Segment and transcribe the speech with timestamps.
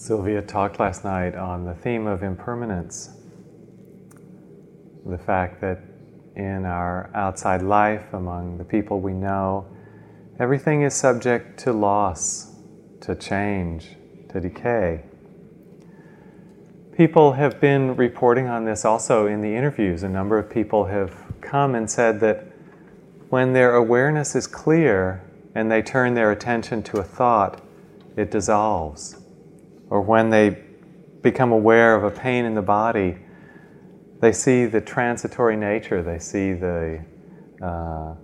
[0.00, 3.10] Sylvia talked last night on the theme of impermanence.
[5.04, 5.82] The fact that
[6.34, 9.66] in our outside life, among the people we know,
[10.38, 12.54] everything is subject to loss,
[13.02, 13.88] to change,
[14.30, 15.02] to decay.
[16.96, 20.02] People have been reporting on this also in the interviews.
[20.02, 22.46] A number of people have come and said that
[23.28, 25.22] when their awareness is clear
[25.54, 27.62] and they turn their attention to a thought,
[28.16, 29.19] it dissolves
[29.90, 30.56] or when they
[31.20, 33.18] become aware of a pain in the body,
[34.20, 37.04] they see the transitory nature, they see the
[37.60, 38.14] uh,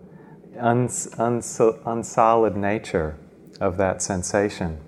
[0.58, 3.18] uns- uns- unsolid nature
[3.60, 4.78] of that sensation.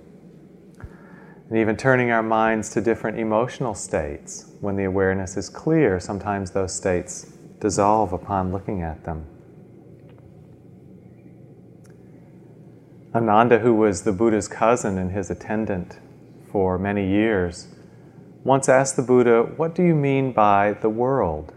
[1.49, 6.51] And even turning our minds to different emotional states, when the awareness is clear, sometimes
[6.51, 9.27] those states dissolve upon looking at them.
[13.15, 15.99] Ananda, who was the Buddha's cousin and his attendant,
[16.51, 17.69] for many years,
[18.45, 21.53] once asked the Buddha, What do you mean by the world?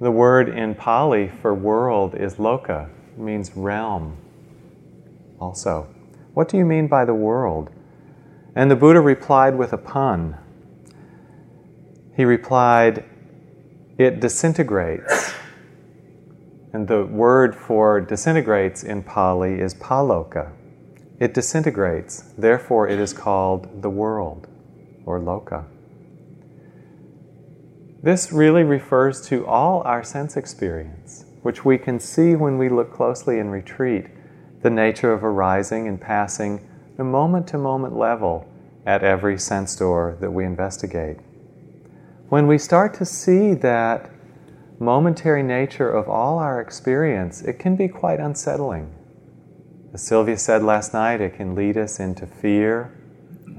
[0.00, 4.16] The word in Pali for world is loka, means realm
[5.40, 5.86] also.
[6.34, 7.70] What do you mean by the world?
[8.54, 10.36] And the Buddha replied with a pun.
[12.16, 13.04] He replied,
[13.98, 15.34] It disintegrates.
[16.72, 20.52] And the word for disintegrates in Pali is paloka.
[21.20, 24.48] It disintegrates, therefore, it is called the world
[25.04, 25.66] or loka.
[28.02, 32.90] This really refers to all our sense experience, which we can see when we look
[32.90, 34.06] closely in retreat,
[34.62, 38.50] the nature of arising and passing the moment to moment level
[38.86, 41.18] at every sense door that we investigate.
[42.30, 44.10] When we start to see that
[44.78, 48.94] momentary nature of all our experience, it can be quite unsettling.
[49.92, 52.96] As Sylvia said last night, it can lead us into fear,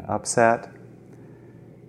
[0.08, 0.70] upset.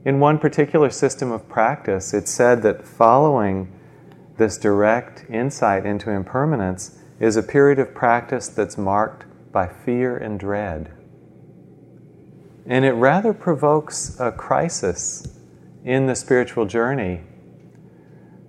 [0.05, 3.73] In one particular system of practice, it's said that following
[4.39, 10.41] this direct insight into impermanence is a period of practice that's marked by fear and
[10.41, 10.91] dread.
[12.67, 15.39] And it rather provokes a crisis
[15.85, 17.20] in the spiritual journey,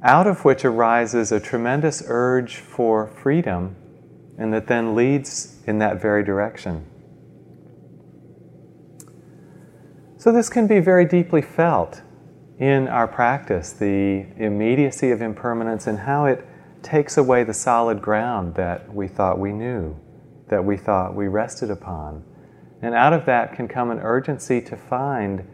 [0.02, 3.76] out of which arises a tremendous urge for freedom
[4.38, 6.86] and that then leads in that very direction.
[10.18, 12.02] So, this can be very deeply felt
[12.58, 16.48] in our practice the immediacy of impermanence and how it
[16.82, 19.96] takes away the solid ground that we thought we knew,
[20.50, 22.24] that we thought we rested upon.
[22.82, 25.48] And out of that can come an urgency to find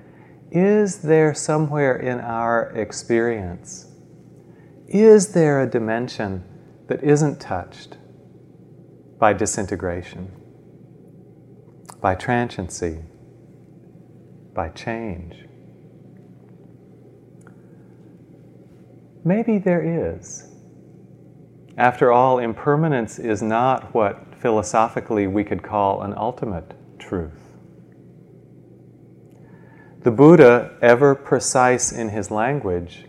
[0.51, 3.87] is there somewhere in our experience,
[4.87, 6.43] is there a dimension
[6.87, 7.98] that isn't touched?
[9.19, 10.31] By disintegration,
[12.01, 12.99] by transiency,
[14.53, 15.45] by change.
[19.25, 20.47] Maybe there is.
[21.77, 27.31] After all, impermanence is not what philosophically we could call an ultimate truth.
[30.03, 33.05] The Buddha, ever precise in his language,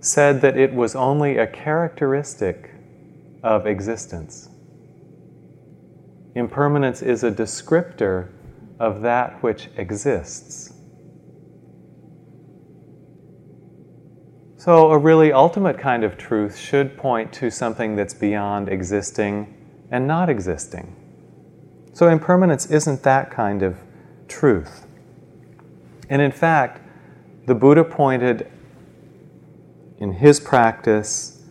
[0.00, 2.70] said that it was only a characteristic
[3.42, 4.50] of existence.
[6.34, 8.30] Impermanence is a descriptor
[8.80, 10.72] of that which exists.
[14.56, 19.54] So, a really ultimate kind of truth should point to something that's beyond existing
[19.90, 20.96] and not existing.
[21.92, 23.76] So, impermanence isn't that kind of
[24.26, 24.86] truth.
[26.08, 26.80] And in fact,
[27.46, 28.50] the Buddha pointed
[29.98, 31.42] in his practice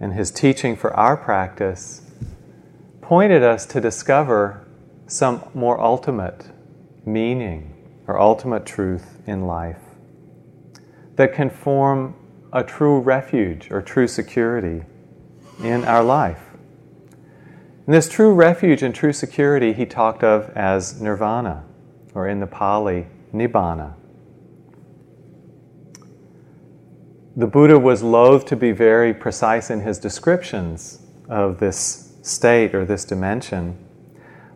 [0.00, 2.09] and his teaching for our practice
[3.10, 4.64] pointed us to discover
[5.08, 6.48] some more ultimate
[7.04, 7.74] meaning
[8.06, 9.80] or ultimate truth in life
[11.16, 12.14] that can form
[12.52, 14.84] a true refuge or true security
[15.58, 16.50] in our life.
[17.84, 21.64] And this true refuge and true security he talked of as nirvana,
[22.14, 23.94] or in the Pali, nibbana.
[27.34, 32.84] The Buddha was loath to be very precise in his descriptions of this state or
[32.84, 33.78] this dimension.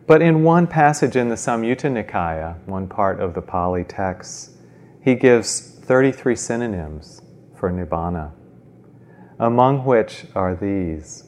[0.07, 4.55] But in one passage in the Samyutta Nikaya, one part of the Pali texts,
[5.01, 7.21] he gives 33 synonyms
[7.55, 8.31] for nibbana,
[9.39, 11.23] among which are these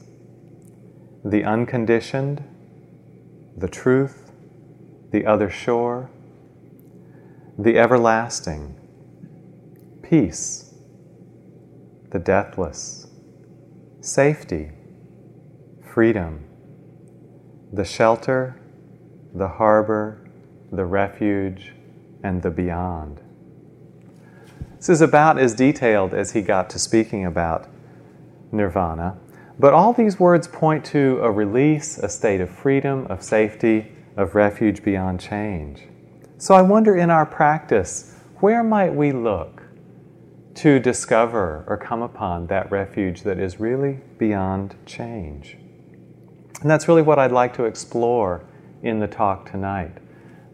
[1.24, 2.42] the unconditioned,
[3.56, 4.30] the truth,
[5.10, 6.10] the other shore,
[7.58, 8.74] the everlasting,
[10.02, 10.74] peace,
[12.10, 13.08] the deathless,
[14.00, 14.70] safety,
[15.98, 16.44] freedom,
[17.72, 18.54] the shelter,
[19.34, 20.24] the harbor,
[20.70, 21.72] the refuge,
[22.22, 23.20] and the beyond.
[24.76, 27.66] This is about as detailed as he got to speaking about
[28.52, 29.18] nirvana.
[29.58, 34.36] But all these words point to a release, a state of freedom, of safety, of
[34.36, 35.82] refuge beyond change.
[36.36, 39.64] So I wonder in our practice, where might we look
[40.54, 45.56] to discover or come upon that refuge that is really beyond change?
[46.60, 48.44] And that's really what I'd like to explore
[48.82, 49.98] in the talk tonight.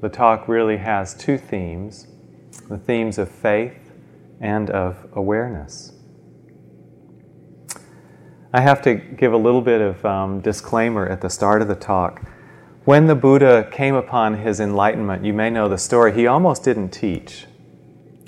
[0.00, 2.08] The talk really has two themes
[2.68, 3.92] the themes of faith
[4.40, 5.92] and of awareness.
[8.52, 11.74] I have to give a little bit of um, disclaimer at the start of the
[11.74, 12.22] talk.
[12.84, 16.90] When the Buddha came upon his enlightenment, you may know the story, he almost didn't
[16.90, 17.46] teach.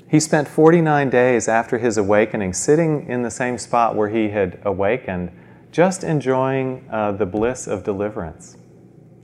[0.09, 4.59] He spent 49 days after his awakening sitting in the same spot where he had
[4.65, 5.31] awakened,
[5.71, 8.57] just enjoying uh, the bliss of deliverance,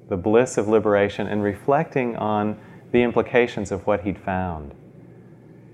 [0.09, 2.59] the bliss of liberation, and reflecting on
[2.91, 4.73] the implications of what he'd found.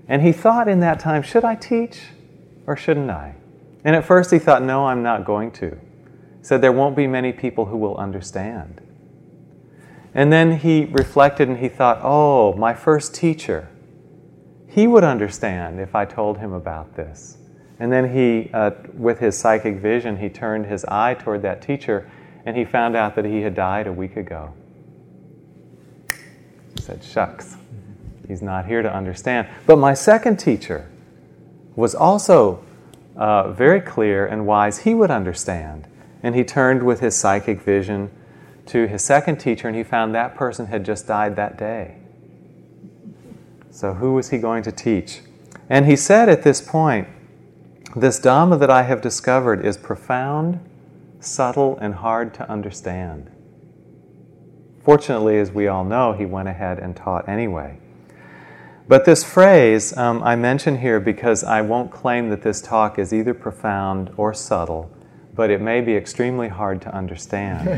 [0.08, 2.00] And he thought in that time, should I teach
[2.66, 3.34] or shouldn't I?
[3.84, 5.78] And at first he thought, no, I'm not going to.
[6.42, 8.80] Said, there won't be many people who will understand.
[10.14, 13.68] And then he reflected and he thought, oh, my first teacher,
[14.66, 17.36] he would understand if I told him about this.
[17.80, 22.08] And then he, uh, with his psychic vision, he turned his eye toward that teacher
[22.44, 24.52] and he found out that he had died a week ago.
[26.74, 27.56] He said, shucks,
[28.28, 29.48] he's not here to understand.
[29.66, 30.90] But my second teacher
[31.74, 32.64] was also
[33.16, 35.86] uh, very clear and wise, he would understand.
[36.22, 38.10] And he turned with his psychic vision
[38.66, 41.96] to his second teacher, and he found that person had just died that day.
[43.70, 45.20] So, who was he going to teach?
[45.68, 47.08] And he said at this point,
[47.96, 50.60] This Dhamma that I have discovered is profound,
[51.18, 53.28] subtle, and hard to understand.
[54.84, 57.80] Fortunately, as we all know, he went ahead and taught anyway.
[58.86, 63.12] But this phrase um, I mention here because I won't claim that this talk is
[63.12, 64.88] either profound or subtle,
[65.34, 67.68] but it may be extremely hard to understand.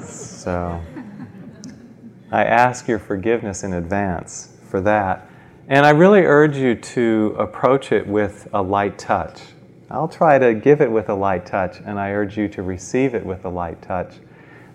[0.00, 0.80] so
[2.32, 5.30] I ask your forgiveness in advance for that.
[5.68, 9.40] And I really urge you to approach it with a light touch.
[9.90, 13.16] I'll try to give it with a light touch, and I urge you to receive
[13.16, 14.14] it with a light touch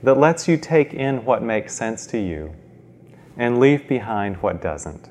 [0.03, 2.53] that lets you take in what makes sense to you
[3.37, 5.07] and leave behind what doesn't.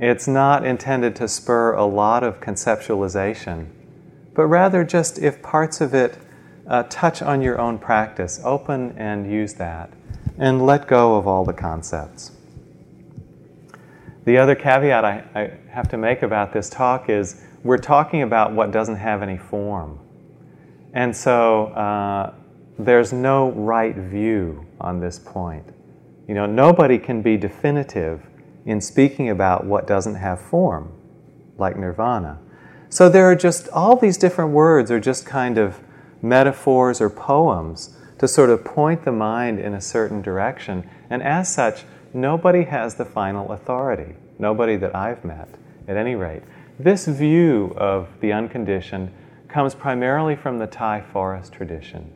[0.00, 3.68] It's not intended to spur a lot of conceptualization,
[4.34, 6.18] but rather just if parts of it
[6.66, 9.92] uh, touch on your own practice, open and use that,
[10.36, 12.32] and let go of all the concepts.
[14.24, 18.52] The other caveat I, I have to make about this talk is we're talking about
[18.52, 19.98] what doesn't have any form.
[20.92, 22.34] And so uh,
[22.78, 25.66] there's no right view on this point.
[26.28, 28.22] You know, nobody can be definitive
[28.64, 30.92] in speaking about what doesn't have form,
[31.58, 32.38] like nirvana.
[32.88, 35.80] So there are just all these different words are just kind of
[36.20, 40.88] metaphors or poems to sort of point the mind in a certain direction.
[41.10, 41.84] And as such,
[42.14, 44.14] nobody has the final authority.
[44.38, 45.48] Nobody that I've met,
[45.86, 46.42] at any rate.
[46.78, 49.12] This view of the unconditioned
[49.48, 52.10] comes primarily from the Thai forest tradition.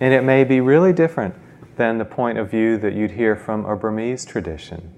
[0.00, 1.34] And it may be really different
[1.76, 4.94] than the point of view that you'd hear from a Burmese tradition.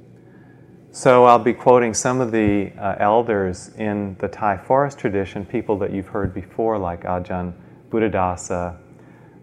[0.92, 5.76] So I'll be quoting some of the uh, elders in the Thai forest tradition, people
[5.78, 7.52] that you've heard before, like Ajahn
[7.90, 8.76] Buddhadasa,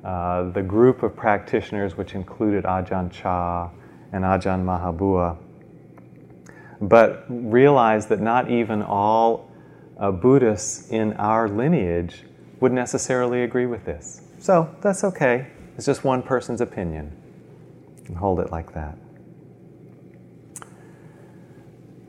[0.04, 3.70] uh, the group of practitioners which included Ajahn Chah
[4.12, 5.38] and Ajahn Mahabua.
[6.82, 9.52] But realize that not even all
[10.00, 12.24] uh, Buddhists in our lineage
[12.60, 14.22] would necessarily agree with this.
[14.40, 15.48] So that's okay.
[15.78, 17.16] It's just one person's opinion
[18.08, 18.98] and hold it like that.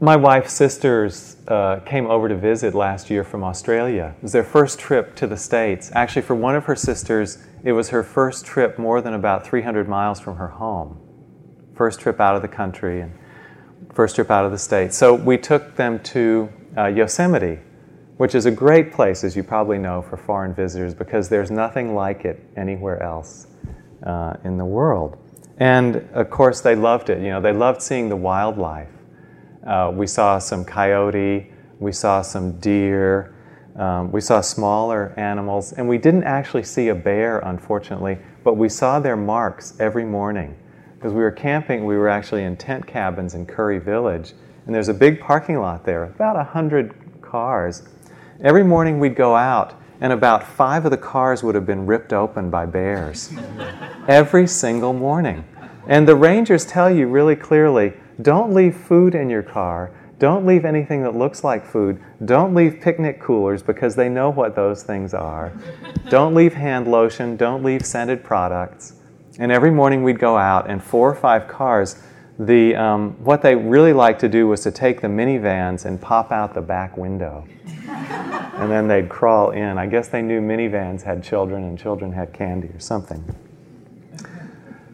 [0.00, 4.14] My wife's sisters uh, came over to visit last year from Australia.
[4.16, 5.92] It was their first trip to the States.
[5.94, 9.88] Actually, for one of her sisters, it was her first trip more than about 300
[9.88, 10.98] miles from her home.
[11.74, 13.12] First trip out of the country and
[13.94, 14.92] first trip out of the state.
[14.92, 17.58] So we took them to uh, Yosemite,
[18.16, 21.94] which is a great place, as you probably know, for foreign visitors because there's nothing
[21.94, 23.46] like it anywhere else
[24.06, 25.18] uh, in the world.
[25.58, 27.18] And of course, they loved it.
[27.18, 28.88] You know, they loved seeing the wildlife.
[29.66, 33.34] Uh, we saw some coyote, we saw some deer,
[33.76, 38.68] um, we saw smaller animals, and we didn't actually see a bear, unfortunately, but we
[38.68, 40.56] saw their marks every morning.
[41.02, 44.34] Because we were camping, we were actually in tent cabins in Curry Village,
[44.66, 47.82] and there's a big parking lot there, about 100 cars.
[48.40, 52.12] Every morning we'd go out, and about five of the cars would have been ripped
[52.12, 53.32] open by bears
[54.06, 55.44] every single morning.
[55.88, 59.90] And the rangers tell you really clearly don't leave food in your car.
[60.20, 62.00] Don't leave anything that looks like food.
[62.24, 65.52] Don't leave picnic coolers because they know what those things are.
[66.10, 67.36] don't leave hand lotion.
[67.36, 69.01] Don't leave scented products.
[69.38, 72.02] And every morning we'd go out, and four or five cars,
[72.38, 76.32] the, um, what they really liked to do was to take the minivans and pop
[76.32, 77.46] out the back window.
[77.88, 79.78] and then they'd crawl in.
[79.78, 83.24] I guess they knew minivans had children and children had candy or something.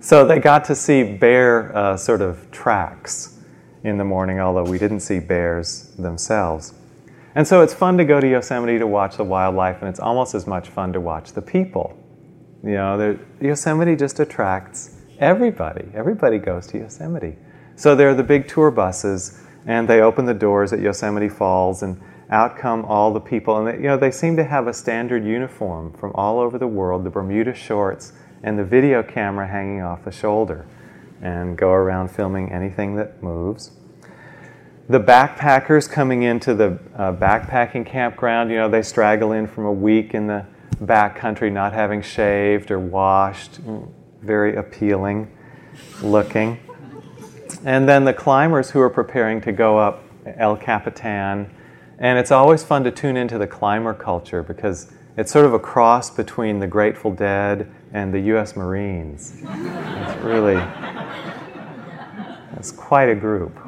[0.01, 3.39] So they got to see bear uh, sort of tracks
[3.83, 6.75] in the morning, although we didn't see bears themselves.
[7.35, 10.35] And so it's fun to go to Yosemite to watch the wildlife, and it's almost
[10.35, 11.98] as much fun to watch the people.
[12.63, 15.89] You know, Yosemite just attracts everybody.
[15.95, 17.37] Everybody goes to Yosemite.
[17.77, 21.83] So there are the big tour buses, and they open the doors at Yosemite Falls,
[21.83, 22.01] and
[22.31, 23.59] out come all the people.
[23.59, 26.67] And they, you know, they seem to have a standard uniform from all over the
[26.67, 28.13] world the Bermuda shorts
[28.43, 30.67] and the video camera hanging off the shoulder,
[31.23, 33.73] and go around filming anything that moves.
[34.89, 39.73] The backpackers coming into the uh, backpacking campground, you know, they straggle in from a
[39.73, 40.47] week in the
[40.81, 43.59] back country not having shaved or washed,
[44.23, 45.31] very appealing
[46.03, 46.59] looking.
[47.65, 50.05] And then the climbers who are preparing to go up
[50.37, 51.51] El Capitan.
[51.99, 55.59] And it's always fun to tune into the climber culture because it's sort of a
[55.59, 58.55] cross between the Grateful Dead and the U.S.
[58.55, 59.35] Marines.
[59.43, 60.63] It's really,
[62.57, 63.59] it's quite a group.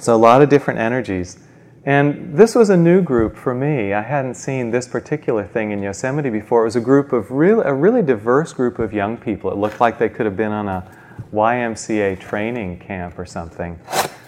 [0.00, 1.38] So a lot of different energies.
[1.84, 3.92] And this was a new group for me.
[3.92, 6.62] I hadn't seen this particular thing in Yosemite before.
[6.62, 9.50] It was a group of real, a really diverse group of young people.
[9.50, 10.90] It looked like they could have been on a
[11.32, 13.78] YMCA training camp or something.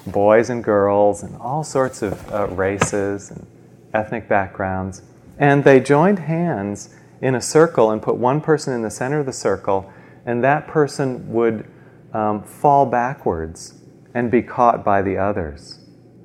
[0.06, 3.46] Boys and girls, and all sorts of uh, races and
[3.92, 5.02] ethnic backgrounds.
[5.38, 9.26] And they joined hands in a circle and put one person in the center of
[9.26, 9.92] the circle,
[10.24, 11.66] and that person would
[12.12, 13.74] um, fall backwards
[14.14, 15.79] and be caught by the others.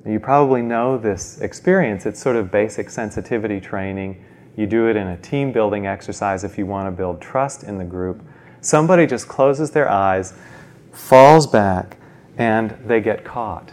[0.06, 2.06] You probably know this experience.
[2.06, 4.24] It's sort of basic sensitivity training.
[4.56, 7.76] You do it in a team building exercise if you want to build trust in
[7.76, 8.22] the group.
[8.60, 10.32] Somebody just closes their eyes,
[10.92, 11.98] falls back,
[12.38, 13.72] and they get caught.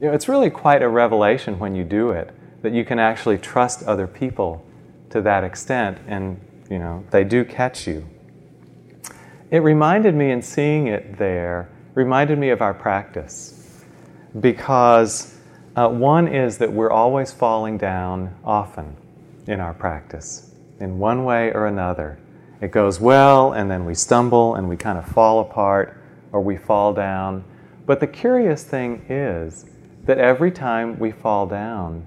[0.00, 3.38] You know, it's really quite a revelation when you do it that you can actually
[3.38, 4.66] trust other people
[5.10, 8.08] to that extent, and you know they do catch you.
[9.52, 13.61] It reminded me in seeing it there, reminded me of our practice
[14.40, 15.36] because
[15.76, 18.96] uh, one is that we're always falling down often
[19.46, 22.18] in our practice, in one way or another.
[22.60, 26.56] It goes well, and then we stumble and we kind of fall apart or we
[26.56, 27.44] fall down.
[27.86, 29.66] But the curious thing is
[30.04, 32.06] that every time we fall down,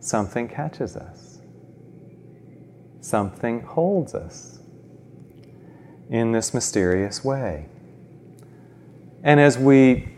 [0.00, 1.38] something catches us,
[3.00, 4.58] something holds us
[6.10, 7.66] in this mysterious way.
[9.22, 10.11] And as we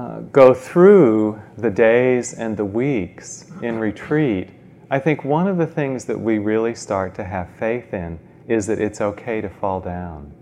[0.00, 4.48] uh, go through the days and the weeks in retreat,
[4.90, 8.66] I think one of the things that we really start to have faith in is
[8.68, 10.32] that it's okay to fall down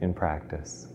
[0.00, 0.88] in practice.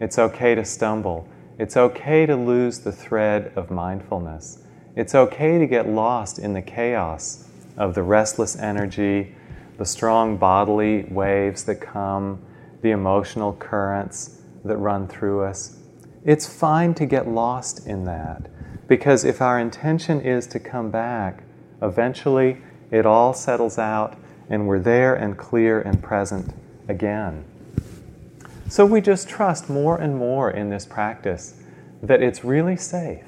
[0.00, 1.26] It's okay to stumble.
[1.58, 4.62] It's okay to lose the thread of mindfulness.
[4.94, 9.34] It's okay to get lost in the chaos of the restless energy,
[9.76, 12.44] the strong bodily waves that come,
[12.82, 15.79] the emotional currents that run through us.
[16.24, 18.50] It's fine to get lost in that
[18.86, 21.44] because if our intention is to come back,
[21.80, 22.58] eventually
[22.90, 24.18] it all settles out
[24.50, 26.52] and we're there and clear and present
[26.88, 27.44] again.
[28.68, 31.54] So we just trust more and more in this practice
[32.02, 33.24] that it's really safe,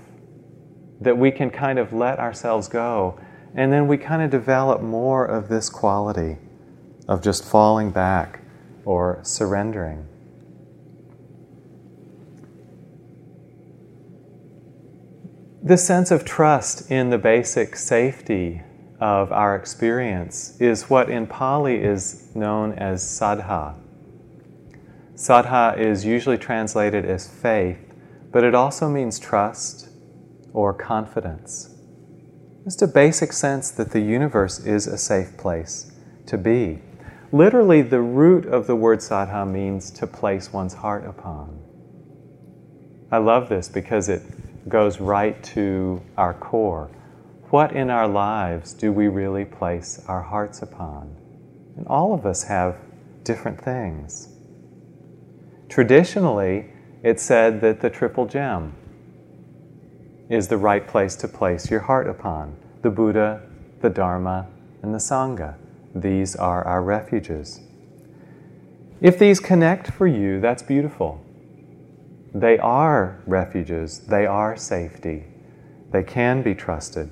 [1.00, 3.18] that we can kind of let ourselves go,
[3.54, 6.38] and then we kind of develop more of this quality
[7.08, 8.40] of just falling back
[8.84, 10.06] or surrendering.
[15.64, 18.62] This sense of trust in the basic safety
[18.99, 23.76] of our experience is what in Pali is known as sadha.
[25.14, 27.78] Sadha is usually translated as faith,
[28.33, 29.88] but it also means trust
[30.52, 31.73] or confidence.
[32.64, 35.92] Just a basic sense that the universe is a safe place
[36.26, 36.81] to be.
[37.31, 41.62] Literally, the root of the word sadha means to place one's heart upon.
[43.12, 44.23] I love this because it
[44.69, 46.90] goes right to our core.
[47.50, 51.16] What in our lives do we really place our hearts upon?
[51.76, 52.76] And all of us have
[53.25, 54.28] different things.
[55.69, 56.71] Traditionally,
[57.02, 58.75] it's said that the triple gem
[60.28, 63.42] is the right place to place your heart upon the Buddha,
[63.81, 64.49] the Dharma,
[64.83, 65.57] and the Sangha.
[65.95, 67.61] These are our refuges.
[69.00, 71.21] If these connect for you, that's beautiful.
[72.34, 75.24] They are refuges, they are safety,
[75.90, 77.10] they can be trusted.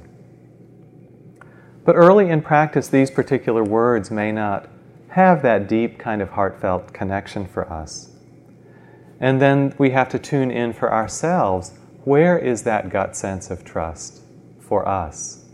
[1.84, 4.68] But early in practice, these particular words may not
[5.08, 8.10] have that deep kind of heartfelt connection for us.
[9.18, 11.72] And then we have to tune in for ourselves
[12.04, 14.22] where is that gut sense of trust
[14.58, 15.44] for us?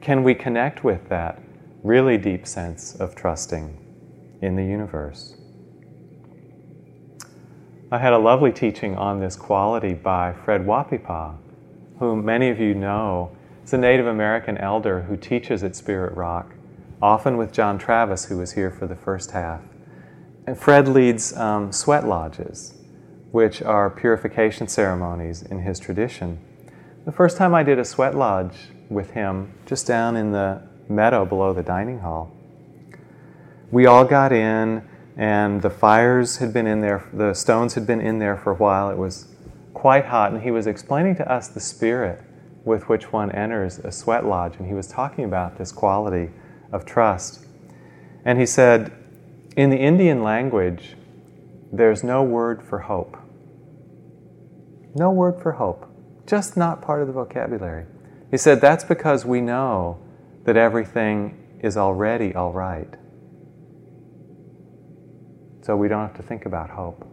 [0.00, 1.42] Can we connect with that
[1.82, 3.76] really deep sense of trusting
[4.42, 5.35] in the universe?
[7.90, 11.36] I had a lovely teaching on this quality by Fred Wahpepah,
[12.00, 13.30] whom many of you know.
[13.60, 16.54] He's a Native American elder who teaches at Spirit Rock,
[17.00, 19.60] often with John Travis, who was here for the first half.
[20.48, 22.74] And Fred leads um, sweat lodges
[23.30, 26.38] which are purification ceremonies in his tradition.
[27.04, 28.56] The first time I did a sweat lodge
[28.88, 32.34] with him, just down in the meadow below the dining hall,
[33.70, 34.82] we all got in,
[35.16, 38.56] and the fires had been in there, the stones had been in there for a
[38.56, 38.90] while.
[38.90, 39.28] It was
[39.72, 42.20] quite hot, and he was explaining to us the spirit
[42.64, 46.30] with which one enters a sweat lodge, and he was talking about this quality
[46.72, 47.46] of trust.
[48.24, 48.92] And he said,
[49.56, 50.96] in the Indian language,
[51.72, 53.16] there's no word for hope.
[54.94, 55.86] No word for hope.
[56.26, 57.86] Just not part of the vocabulary.
[58.30, 59.98] He said that's because we know
[60.44, 62.96] that everything is already all right.
[65.66, 67.04] So we don't have to think about hope.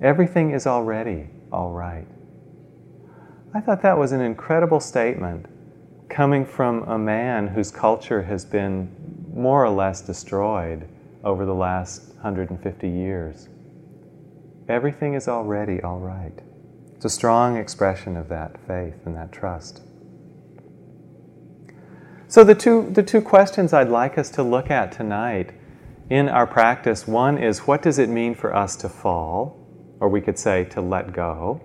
[0.00, 2.06] Everything is already all right.
[3.52, 5.44] I thought that was an incredible statement
[6.08, 8.88] coming from a man whose culture has been
[9.34, 10.88] more or less destroyed
[11.22, 13.50] over the last 150 years.
[14.66, 16.40] Everything is already all right.
[16.96, 19.82] It's a strong expression of that faith and that trust.
[22.28, 25.50] So, the two, the two questions I'd like us to look at tonight
[26.10, 29.66] in our practice one is what does it mean for us to fall,
[30.00, 31.60] or we could say to let go?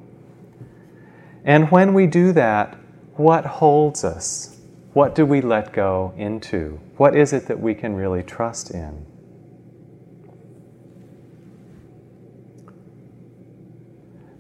[1.46, 2.78] And when we do that,
[3.16, 4.60] what holds us?
[4.94, 6.80] What do we let go into?
[6.98, 9.06] What is it that we can really trust in?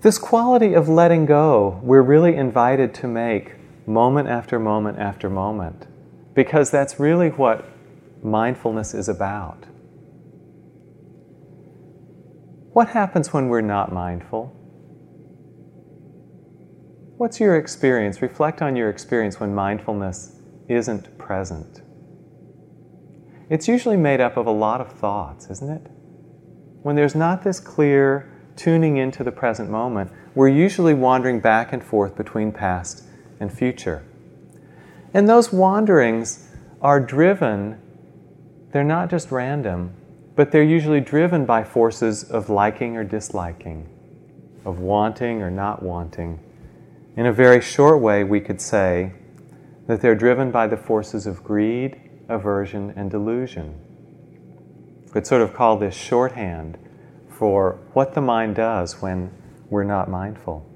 [0.01, 3.53] This quality of letting go, we're really invited to make
[3.87, 5.87] moment after moment after moment,
[6.33, 7.65] because that's really what
[8.21, 9.65] mindfulness is about.
[12.73, 14.47] What happens when we're not mindful?
[17.17, 18.19] What's your experience?
[18.19, 21.83] Reflect on your experience when mindfulness isn't present.
[23.47, 25.87] It's usually made up of a lot of thoughts, isn't it?
[26.81, 31.83] When there's not this clear tuning into the present moment, we're usually wandering back and
[31.83, 33.03] forth between past
[33.39, 34.03] and future.
[35.13, 36.49] And those wanderings
[36.81, 37.79] are driven,
[38.71, 39.93] they're not just random,
[40.35, 43.87] but they're usually driven by forces of liking or disliking,
[44.65, 46.39] of wanting or not wanting.
[47.15, 49.13] In a very short way, we could say
[49.87, 53.75] that they're driven by the forces of greed, aversion, and delusion.
[55.13, 56.79] We'd sort of call this shorthand
[57.29, 59.31] for what the mind does when
[59.69, 60.67] we're not mindful.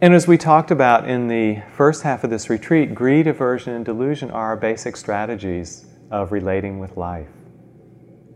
[0.00, 3.84] And as we talked about in the first half of this retreat, greed, aversion, and
[3.84, 7.28] delusion are our basic strategies of relating with life.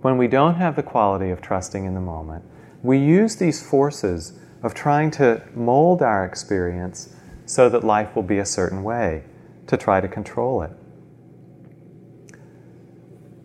[0.00, 2.44] When we don't have the quality of trusting in the moment,
[2.82, 8.38] we use these forces of trying to mold our experience so that life will be
[8.38, 9.24] a certain way,
[9.66, 10.70] to try to control it.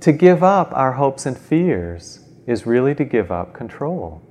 [0.01, 4.21] To give up our hopes and fears is really to give up control.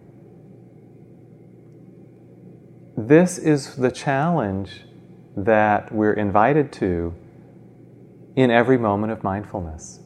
[2.97, 4.83] This is the challenge
[5.37, 7.13] that we're invited to
[8.37, 10.01] in every moment of mindfulness.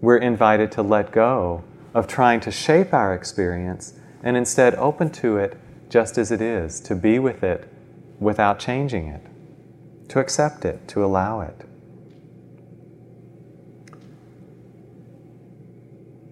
[0.00, 5.36] We're invited to let go of trying to shape our experience and instead open to
[5.36, 5.58] it
[5.88, 7.68] just as it is, to be with it
[8.18, 9.22] without changing it,
[10.08, 11.66] to accept it, to allow it.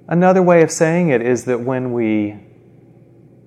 [0.07, 2.38] Another way of saying it is that when we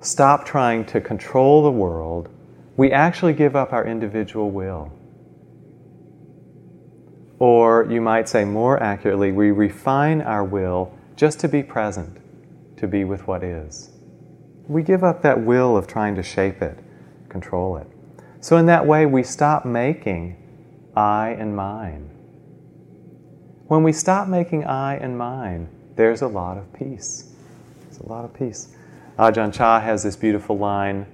[0.02, 2.30] stop trying to control the world,
[2.78, 4.92] we actually give up our individual will.
[7.42, 12.20] Or you might say more accurately, we refine our will just to be present,
[12.78, 13.90] to be with what is.
[14.68, 16.78] We give up that will of trying to shape it,
[17.30, 17.88] control it.
[18.42, 20.38] So, in that way, we stop making
[20.96, 22.12] I and mine.
[23.66, 27.34] When we stop making I and mine, there's a lot of peace.
[27.82, 28.76] There's a lot of peace.
[29.18, 31.08] Ajahn Chah has this beautiful line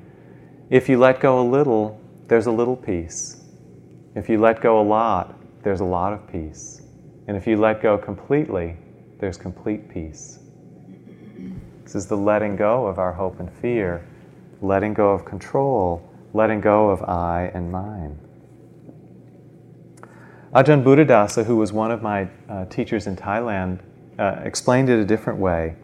[0.69, 3.37] if you let go a little, there's a little peace.
[4.13, 5.36] If you let go a lot,
[5.67, 6.81] there's a lot of peace.
[7.27, 8.77] And if you let go completely,
[9.19, 10.39] there's complete peace.
[11.83, 14.07] This is the letting go of our hope and fear
[14.61, 18.17] letting go of control, letting go of I and mine.
[20.55, 23.81] Ajahn Buddhadasa, who was one of my uh, teachers in Thailand,
[24.17, 25.75] uh, explained it a different way.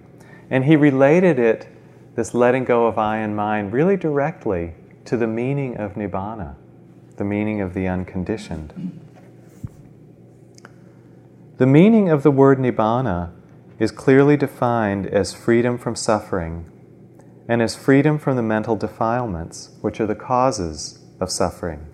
[0.49, 1.67] And he related it,
[2.15, 6.55] this letting go of I and mine, really directly to the meaning of Nibbana,
[7.17, 9.01] the meaning of the unconditioned.
[11.57, 13.31] The meaning of the word Nibbana
[13.77, 16.65] is clearly defined as freedom from suffering
[17.47, 21.85] and as freedom from the mental defilements, which are the causes of suffering.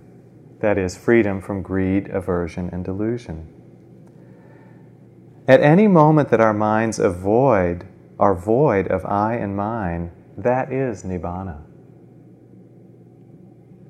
[0.62, 3.54] That is, freedom from greed, aversion, and delusion.
[5.45, 7.86] At any moment that our minds avoid,
[8.17, 11.63] are void of I and mine, that is Nibbana.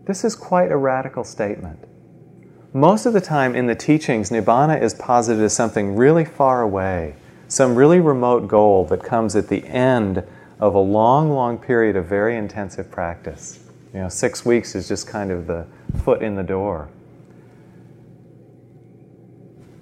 [0.05, 1.85] This is quite a radical statement.
[2.73, 7.15] Most of the time in the teachings, Nibbana is posited as something really far away,
[7.47, 10.23] some really remote goal that comes at the end
[10.59, 13.59] of a long, long period of very intensive practice.
[13.91, 15.65] You know, six weeks is just kind of the
[16.03, 16.89] foot in the door.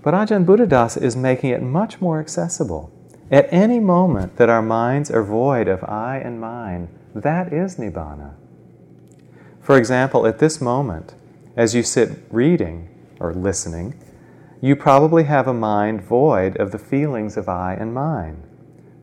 [0.02, 2.90] But Ajahn Buddhadasa is making it much more accessible.
[3.30, 8.36] At any moment that our minds are void of I and mine, that is Nibbana.
[9.60, 11.14] For example, at this moment,
[11.58, 12.88] as you sit reading
[13.20, 14.00] or listening,
[14.62, 18.44] you probably have a mind void of the feelings of I and mine,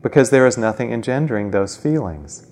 [0.01, 2.47] because there is nothing engendering those feelings.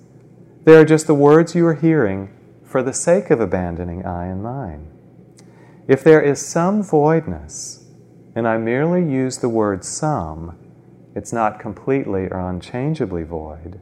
[0.64, 2.30] They are just the words you are hearing
[2.62, 4.90] for the sake of abandoning I and mine.
[5.88, 7.84] If there is some voidness,
[8.34, 10.58] and I merely use the word some,
[11.14, 13.80] it's not completely or unchangeably void,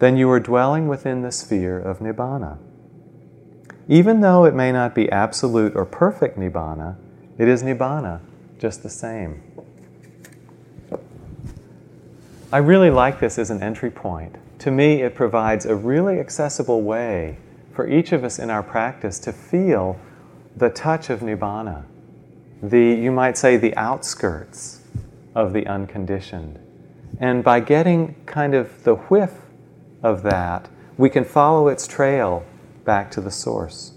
[0.00, 2.58] then you are dwelling within the sphere of Nibbana.
[3.90, 6.94] Even though it may not be absolute or perfect Nibbana,
[7.38, 8.20] it is Nibbana
[8.56, 9.42] just the same.
[12.52, 14.36] I really like this as an entry point.
[14.60, 17.38] To me, it provides a really accessible way
[17.74, 19.98] for each of us in our practice to feel
[20.56, 21.84] the touch of Nibbana,
[22.62, 24.82] the, you might say, the outskirts
[25.34, 26.60] of the unconditioned.
[27.18, 29.34] And by getting kind of the whiff
[30.00, 32.44] of that, we can follow its trail
[32.90, 33.92] back to the source.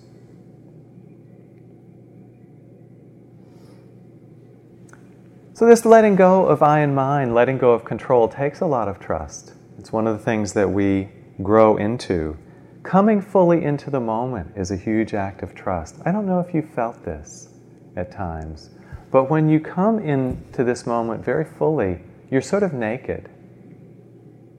[5.56, 8.88] So, this letting go of I and mine, letting go of control, takes a lot
[8.88, 9.54] of trust.
[9.80, 11.10] It's one of the things that we
[11.42, 12.38] grow into.
[12.84, 15.96] Coming fully into the moment is a huge act of trust.
[16.06, 17.50] I don't know if you felt this
[17.96, 18.70] at times,
[19.10, 23.28] but when you come into this moment very fully, you're sort of naked.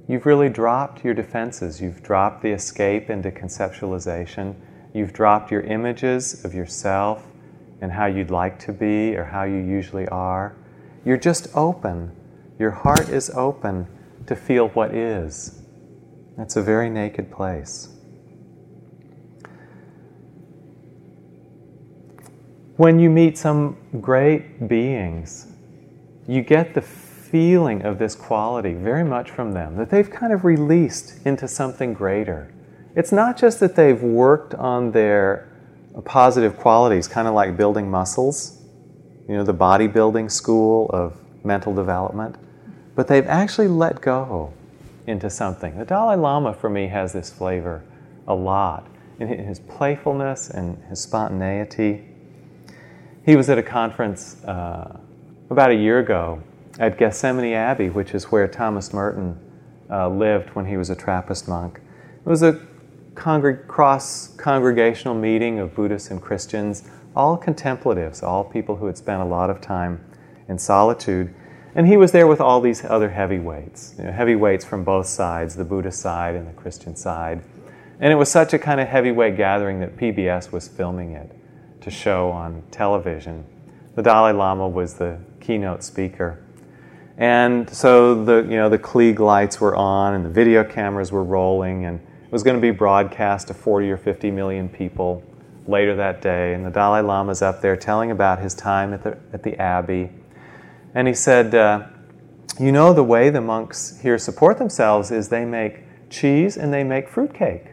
[0.07, 1.81] You've really dropped your defenses.
[1.81, 4.55] You've dropped the escape into conceptualization.
[4.93, 7.27] You've dropped your images of yourself
[7.81, 10.55] and how you'd like to be or how you usually are.
[11.05, 12.13] You're just open.
[12.59, 13.87] Your heart is open
[14.27, 15.63] to feel what is.
[16.37, 17.89] That's a very naked place.
[22.77, 25.47] When you meet some great beings,
[26.27, 26.83] you get the
[27.35, 31.93] feeling of this quality very much from them, that they've kind of released into something
[31.93, 32.49] greater.
[32.95, 35.49] It's not just that they've worked on their
[36.05, 38.63] positive qualities, kind of like building muscles,
[39.29, 42.37] you know, the bodybuilding school of mental development,
[42.95, 44.53] but they've actually let go
[45.09, 45.77] into something.
[45.77, 47.83] The Dalai Lama, for me, has this flavor
[48.29, 48.87] a lot
[49.19, 52.05] in his playfulness and his spontaneity.
[53.27, 55.01] He was at a conference uh,
[55.51, 56.41] about a year ago
[56.79, 59.39] at Gethsemani Abbey, which is where Thomas Merton
[59.91, 61.81] uh, lived when he was a Trappist monk.
[62.25, 62.61] It was a
[63.15, 69.25] cross congregational meeting of Buddhists and Christians, all contemplatives, all people who had spent a
[69.25, 70.05] lot of time
[70.49, 71.33] in solitude.
[71.77, 75.57] And he was there with all these other heavyweights, you know, heavyweights from both sides,
[75.57, 77.43] the Buddhist side and the Christian side.
[78.01, 81.31] And it was such a kind of heavyweight gathering that PBS was filming it
[81.81, 83.45] to show on television.
[83.95, 86.44] The Dalai Lama was the keynote speaker.
[87.17, 91.23] And so the, you know, the Klieg lights were on and the video cameras were
[91.23, 95.23] rolling, and it was going to be broadcast to 40 or 50 million people
[95.67, 96.55] later that day.
[96.55, 100.11] And the Dalai Lama's up there telling about his time at the, at the Abbey.
[100.95, 101.87] And he said, uh,
[102.59, 106.85] You know, the way the monks here support themselves is they make cheese and they
[106.85, 107.67] make fruitcake.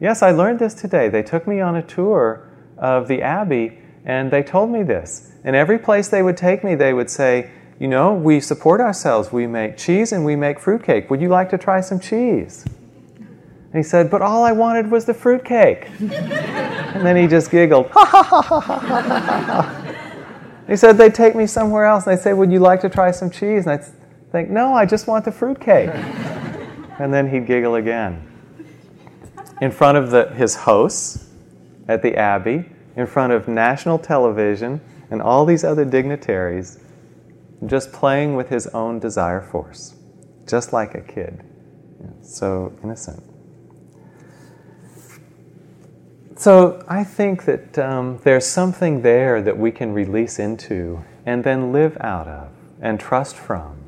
[0.00, 1.08] Yes, I learned this today.
[1.08, 5.32] They took me on a tour of the Abbey and they told me this.
[5.42, 9.32] And every place they would take me, they would say, you know, we support ourselves.
[9.32, 11.10] We make cheese and we make fruitcake.
[11.10, 12.64] Would you like to try some cheese?
[13.16, 15.88] And he said, But all I wanted was the fruitcake.
[16.00, 17.90] and then he just giggled.
[20.68, 23.10] He said, They'd take me somewhere else and they'd say, Would you like to try
[23.10, 23.66] some cheese?
[23.66, 23.84] And I'd
[24.30, 25.88] think, No, I just want the fruitcake.
[26.98, 28.22] and then he'd giggle again.
[29.60, 31.30] in front of the, his hosts
[31.88, 36.78] at the Abbey, in front of national television and all these other dignitaries,
[37.66, 39.94] just playing with his own desire force,
[40.46, 41.42] just like a kid.
[42.22, 43.22] So innocent.
[46.36, 51.72] So I think that um, there's something there that we can release into and then
[51.72, 53.82] live out of and trust from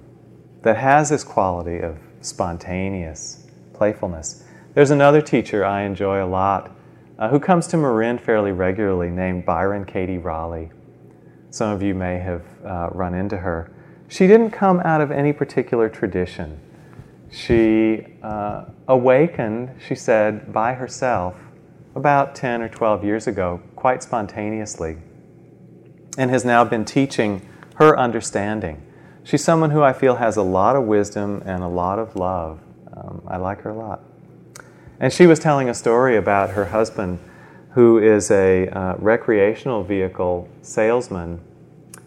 [0.63, 4.45] that has this quality of spontaneous playfulness.
[4.75, 6.73] There's another teacher I enjoy a lot
[7.19, 10.71] uh, who comes to Marin fairly regularly named Byron Katie Raleigh.
[11.51, 13.71] Some of you may have uh, run into her.
[14.09, 16.61] She didn't come out of any particular tradition.
[17.31, 21.37] She uh, awakened, she said, by herself
[21.95, 24.97] about 10 or 12 years ago, quite spontaneously,
[26.19, 28.83] and has now been teaching her understanding.
[29.25, 32.61] She's someone who I feel has a lot of wisdom and a lot of love.
[32.97, 34.03] Um, I like her a lot.
[34.99, 37.19] And she was telling a story about her husband,
[37.73, 41.41] who is a uh, recreational vehicle salesman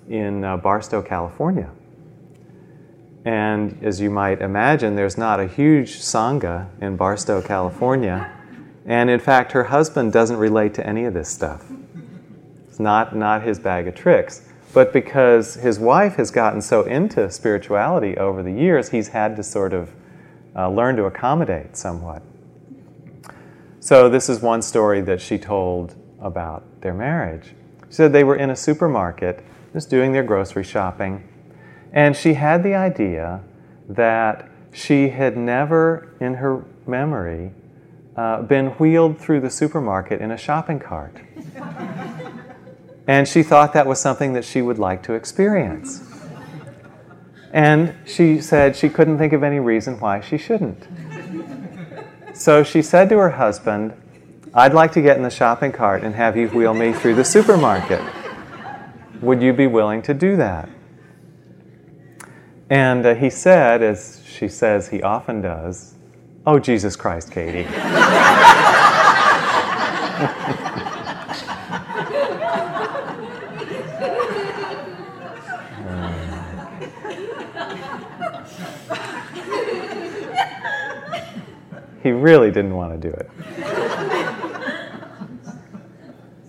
[0.09, 1.69] in uh, Barstow, California.
[3.25, 8.29] And as you might imagine, there's not a huge Sangha in Barstow, California.
[8.85, 11.65] And in fact, her husband doesn't relate to any of this stuff.
[12.67, 14.49] It's not, not his bag of tricks.
[14.73, 19.43] But because his wife has gotten so into spirituality over the years, he's had to
[19.43, 19.93] sort of
[20.55, 22.23] uh, learn to accommodate somewhat.
[23.83, 27.47] So, this is one story that she told about their marriage.
[27.89, 29.43] She said they were in a supermarket
[29.73, 31.27] just doing their grocery shopping,
[31.91, 33.43] and she had the idea
[33.89, 37.51] that she had never in her memory
[38.15, 41.17] uh, been wheeled through the supermarket in a shopping cart.
[43.07, 46.09] and she thought that was something that she would like to experience.
[47.51, 50.87] And she said she couldn't think of any reason why she shouldn't.
[52.43, 53.93] So she said to her husband,
[54.53, 57.23] I'd like to get in the shopping cart and have you wheel me through the
[57.23, 58.01] supermarket.
[59.21, 60.67] Would you be willing to do that?
[62.69, 65.95] And uh, he said, as she says he often does,
[66.45, 67.63] Oh, Jesus Christ, Katie.
[82.03, 83.29] he really didn't want to do it.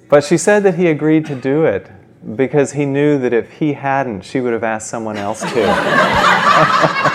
[0.09, 1.91] But she said that he agreed to do it
[2.37, 5.49] because he knew that if he hadn't, she would have asked someone else to.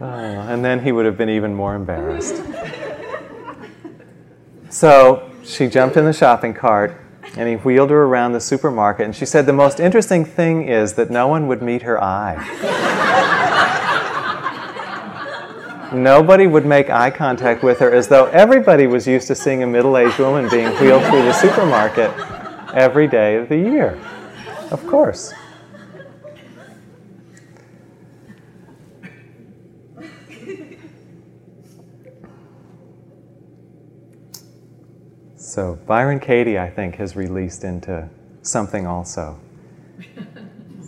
[0.00, 2.42] Oh, and then he would have been even more embarrassed.
[4.68, 7.00] So she jumped in the shopping cart
[7.36, 9.04] and he wheeled her around the supermarket.
[9.04, 12.40] And she said, The most interesting thing is that no one would meet her eye.
[15.92, 19.66] Nobody would make eye contact with her as though everybody was used to seeing a
[19.66, 22.10] middle aged woman being wheeled through the supermarket
[22.74, 23.96] every day of the year.
[24.72, 25.32] Of course.
[35.54, 38.08] So Byron Katie, I think, has released into
[38.42, 39.38] something also.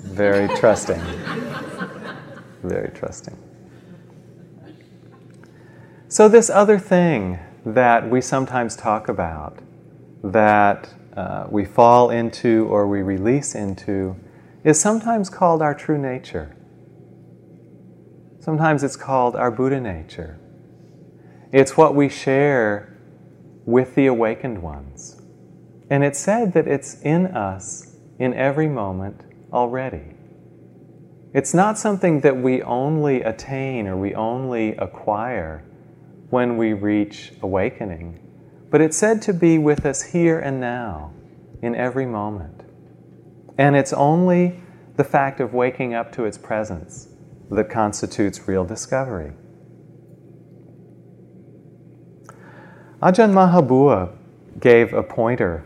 [0.02, 1.00] Very trusting.
[2.64, 3.38] Very trusting.
[6.09, 9.61] So, this other thing that we sometimes talk about,
[10.24, 14.16] that uh, we fall into or we release into,
[14.64, 16.57] is sometimes called our true nature.
[18.40, 20.40] Sometimes it's called our Buddha nature.
[21.52, 22.95] It's what we share
[23.66, 25.20] with the awakened ones.
[25.90, 29.20] And it's said that it's in us in every moment
[29.52, 30.14] already.
[31.35, 35.64] It's not something that we only attain or we only acquire
[36.31, 38.20] when we reach awakening,
[38.70, 41.12] but it's said to be with us here and now
[41.61, 42.62] in every moment.
[43.59, 44.61] And it's only
[44.96, 47.09] the fact of waking up to its presence
[47.50, 49.33] that constitutes real discovery.
[53.02, 54.11] Ajahn Mahabua
[54.59, 55.62] gave a pointer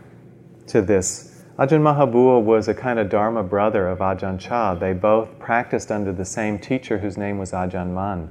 [0.67, 1.45] to this.
[1.57, 4.75] Ajahn Mahabua was a kind of Dharma brother of Ajahn Chah.
[4.75, 8.29] They both practiced under the same teacher whose name was Ajahn Mun.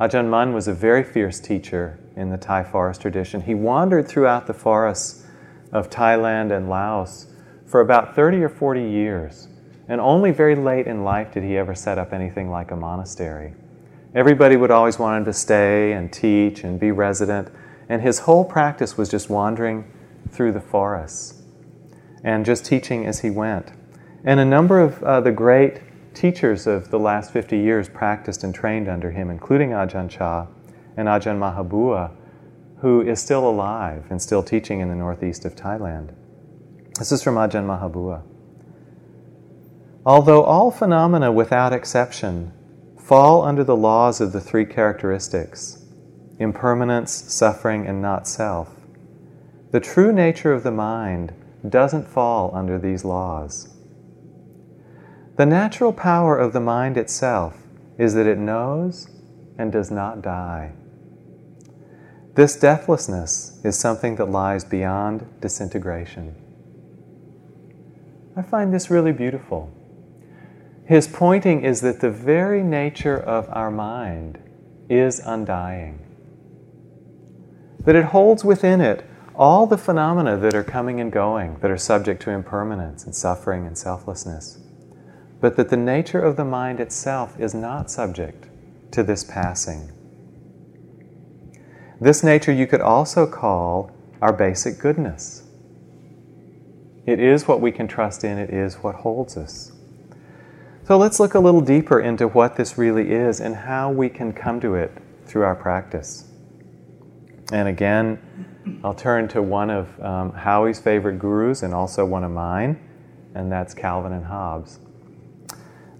[0.00, 3.40] Ajahn Mun was a very fierce teacher in the Thai forest tradition.
[3.40, 5.24] He wandered throughout the forests
[5.70, 7.28] of Thailand and Laos
[7.66, 9.46] for about 30 or 40 years.
[9.86, 13.54] And only very late in life did he ever set up anything like a monastery.
[14.12, 17.48] Everybody would always want him to stay and teach and be resident.
[17.88, 19.90] And his whole practice was just wandering
[20.30, 21.42] through the forests
[22.22, 23.72] and just teaching as he went.
[24.24, 25.82] And a number of uh, the great
[26.14, 30.46] teachers of the last 50 years practiced and trained under him, including Ajahn Chah
[30.96, 32.12] and Ajahn Mahabua,
[32.78, 36.14] who is still alive and still teaching in the northeast of Thailand.
[36.98, 38.22] This is from Ajahn Mahabua.
[40.06, 42.52] Although all phenomena without exception
[42.98, 45.83] fall under the laws of the three characteristics
[46.38, 48.74] impermanence, suffering, and not self
[49.74, 51.34] the true nature of the mind
[51.68, 53.74] doesn't fall under these laws.
[55.36, 57.56] The natural power of the mind itself
[57.98, 59.10] is that it knows
[59.58, 60.70] and does not die.
[62.36, 66.36] This deathlessness is something that lies beyond disintegration.
[68.36, 69.74] I find this really beautiful.
[70.86, 74.38] His pointing is that the very nature of our mind
[74.88, 75.98] is undying,
[77.84, 81.78] that it holds within it all the phenomena that are coming and going, that are
[81.78, 84.58] subject to impermanence and suffering and selflessness,
[85.40, 88.48] but that the nature of the mind itself is not subject
[88.92, 89.90] to this passing.
[92.00, 93.90] This nature you could also call
[94.22, 95.42] our basic goodness.
[97.06, 99.72] It is what we can trust in, it is what holds us.
[100.86, 104.32] So let's look a little deeper into what this really is and how we can
[104.32, 104.92] come to it
[105.26, 106.30] through our practice.
[107.52, 112.30] And again, I'll turn to one of um, Howie's favorite gurus and also one of
[112.30, 112.80] mine,
[113.34, 114.78] and that's Calvin and Hobbes.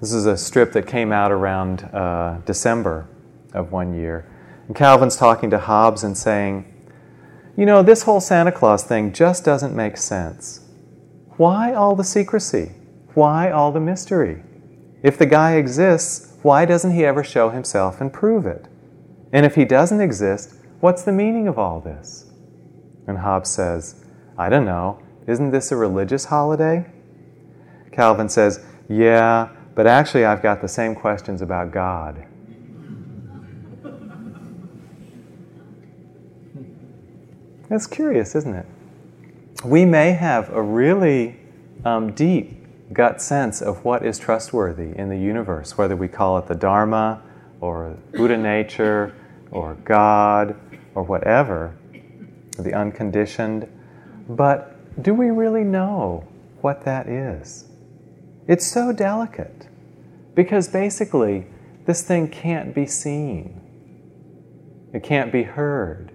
[0.00, 3.08] This is a strip that came out around uh, December
[3.52, 4.30] of one year.
[4.66, 6.64] And Calvin's talking to Hobbes and saying,
[7.56, 10.60] You know, this whole Santa Claus thing just doesn't make sense.
[11.36, 12.72] Why all the secrecy?
[13.14, 14.42] Why all the mystery?
[15.02, 18.66] If the guy exists, why doesn't he ever show himself and prove it?
[19.32, 20.54] And if he doesn't exist,
[20.84, 22.26] what's the meaning of all this?
[23.06, 24.04] And Hobbes says,
[24.36, 26.84] I don't know, isn't this a religious holiday?
[27.90, 32.26] Calvin says, Yeah, but actually, I've got the same questions about God.
[37.70, 38.66] That's curious, isn't it?
[39.64, 41.40] We may have a really
[41.86, 46.46] um, deep gut sense of what is trustworthy in the universe, whether we call it
[46.46, 47.22] the Dharma
[47.62, 49.14] or Buddha nature
[49.50, 50.56] or God
[50.94, 51.76] or whatever
[52.58, 53.68] the unconditioned.
[54.28, 56.26] But do we really know
[56.60, 57.66] what that is?
[58.46, 59.68] It's so delicate
[60.34, 61.46] because basically
[61.86, 63.60] this thing can't be seen,
[64.92, 66.12] it can't be heard,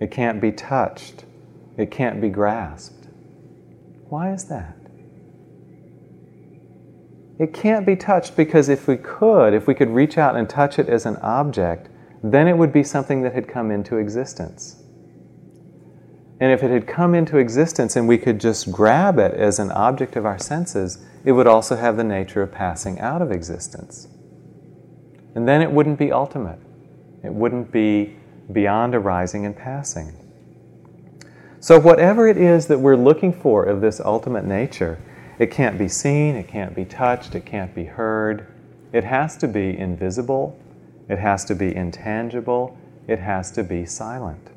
[0.00, 1.24] it can't be touched,
[1.76, 3.06] it can't be grasped.
[4.08, 4.76] Why is that?
[7.38, 10.78] It can't be touched because if we could, if we could reach out and touch
[10.78, 11.88] it as an object,
[12.22, 14.82] then it would be something that had come into existence.
[16.40, 19.72] And if it had come into existence and we could just grab it as an
[19.72, 24.08] object of our senses, it would also have the nature of passing out of existence.
[25.34, 26.60] And then it wouldn't be ultimate.
[27.24, 28.16] It wouldn't be
[28.52, 30.14] beyond arising and passing.
[31.60, 35.00] So, whatever it is that we're looking for of this ultimate nature,
[35.40, 38.46] it can't be seen, it can't be touched, it can't be heard.
[38.92, 40.58] It has to be invisible,
[41.08, 44.48] it has to be intangible, it has to be silent.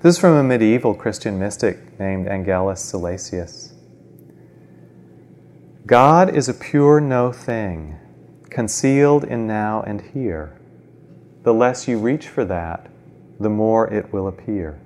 [0.00, 3.72] This is from a medieval Christian mystic named Angelus Silesius.
[5.86, 7.98] God is a pure no thing,
[8.50, 10.58] concealed in now and here.
[11.44, 12.88] The less you reach for that,
[13.38, 14.80] the more it will appear.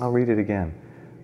[0.00, 0.74] I'll read it again.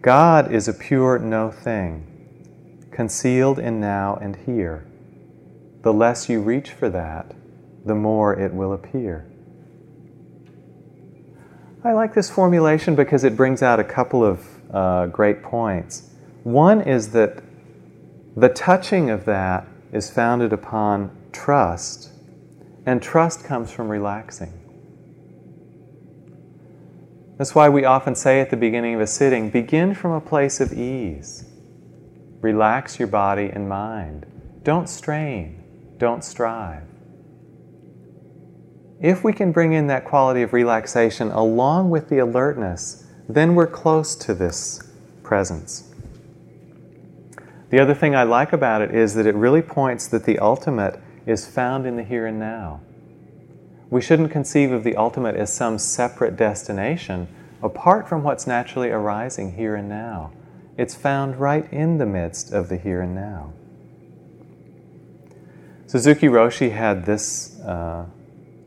[0.02, 4.87] God is a pure no thing, concealed in now and here.
[5.87, 7.33] The less you reach for that,
[7.85, 9.25] the more it will appear.
[11.85, 14.44] I like this formulation because it brings out a couple of
[14.75, 16.11] uh, great points.
[16.42, 17.40] One is that
[18.37, 22.11] the touching of that is founded upon trust,
[22.85, 24.55] and trust comes from relaxing.
[27.38, 30.61] That's why we often say at the beginning of a sitting begin from a place
[30.61, 31.45] of ease.
[32.41, 34.26] Relax your body and mind.
[34.64, 35.62] Don't strain,
[35.99, 36.82] don't strive.
[39.01, 43.66] If we can bring in that quality of relaxation along with the alertness, then we're
[43.66, 44.82] close to this
[45.22, 45.92] presence.
[47.70, 51.01] The other thing I like about it is that it really points that the ultimate
[51.26, 52.80] is found in the here and now.
[53.90, 57.28] We shouldn't conceive of the ultimate as some separate destination
[57.62, 60.32] apart from what's naturally arising here and now.
[60.78, 63.53] It's found right in the midst of the here and now.
[65.87, 68.07] Suzuki Roshi had this uh,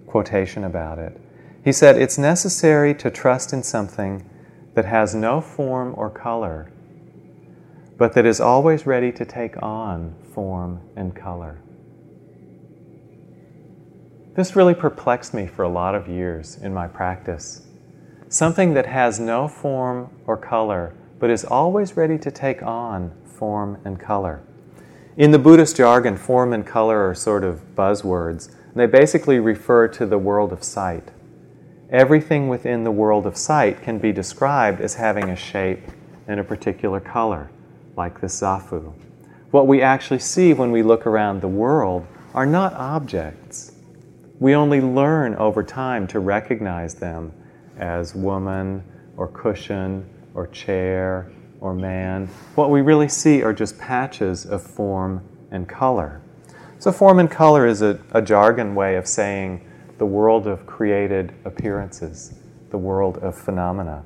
[0.07, 1.19] quotation about it.
[1.63, 4.27] He said, It's necessary to trust in something
[4.73, 6.71] that has no form or color,
[7.97, 11.61] but that is always ready to take on form and color.
[14.35, 17.67] This really perplexed me for a lot of years in my practice.
[18.29, 23.77] Something that has no form or color, but is always ready to take on form
[23.83, 24.41] and color.
[25.19, 28.55] In the Buddhist jargon, form and color are sort of buzzwords.
[28.73, 31.11] They basically refer to the world of sight.
[31.89, 35.81] Everything within the world of sight can be described as having a shape
[36.29, 37.51] and a particular color,
[37.97, 38.93] like the zafu.
[39.51, 43.73] What we actually see when we look around the world are not objects.
[44.39, 47.33] We only learn over time to recognize them
[47.77, 48.85] as woman
[49.17, 51.29] or cushion or chair
[51.61, 52.27] or man.
[52.55, 56.21] What we really see are just patches of form and color.
[56.79, 59.65] So, form and color is a, a jargon way of saying
[59.97, 62.39] the world of created appearances,
[62.69, 64.05] the world of phenomena.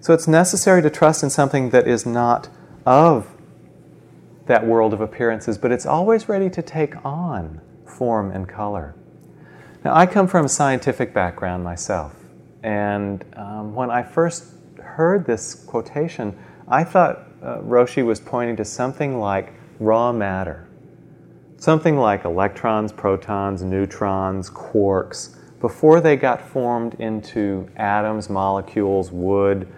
[0.00, 2.48] So, it's necessary to trust in something that is not
[2.84, 3.32] of
[4.46, 8.94] that world of appearances, but it's always ready to take on form and color.
[9.84, 12.14] Now, I come from a scientific background myself,
[12.62, 14.55] and um, when I first
[14.96, 16.34] heard this quotation,
[16.68, 20.66] I thought uh, Roshi was pointing to something like raw matter,
[21.58, 29.70] something like electrons, protons, neutrons, quarks, before they got formed into atoms, molecules, wood,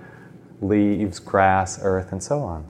[0.60, 2.64] leaves, grass, earth, and so on.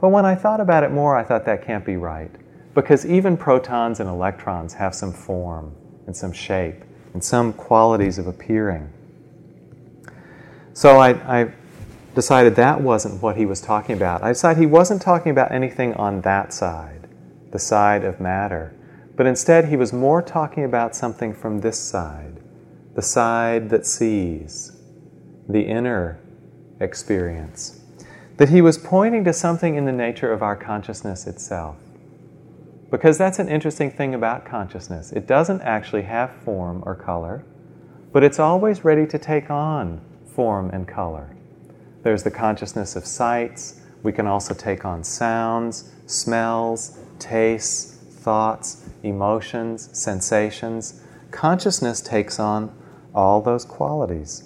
[0.00, 2.30] But when I thought about it more, I thought that can't be right.
[2.74, 5.74] Because even protons and electrons have some form
[6.06, 8.92] and some shape and some qualities of appearing.
[10.76, 11.52] So I, I,
[12.14, 14.22] decided that wasn't what he was talking about.
[14.22, 17.08] I decided he wasn't talking about anything on that side,
[17.50, 18.74] the side of matter,
[19.16, 22.40] but instead he was more talking about something from this side,
[22.94, 24.76] the side that sees,
[25.48, 26.20] the inner
[26.78, 27.80] experience.
[28.36, 31.76] That he was pointing to something in the nature of our consciousness itself.
[32.90, 35.10] Because that's an interesting thing about consciousness.
[35.10, 37.46] It doesn't actually have form or color,
[38.12, 40.02] but it's always ready to take on
[40.36, 41.34] form and color.
[42.02, 43.80] There's the consciousness of sights.
[44.02, 51.00] We can also take on sounds, smells, tastes, thoughts, emotions, sensations.
[51.30, 52.70] Consciousness takes on
[53.14, 54.44] all those qualities.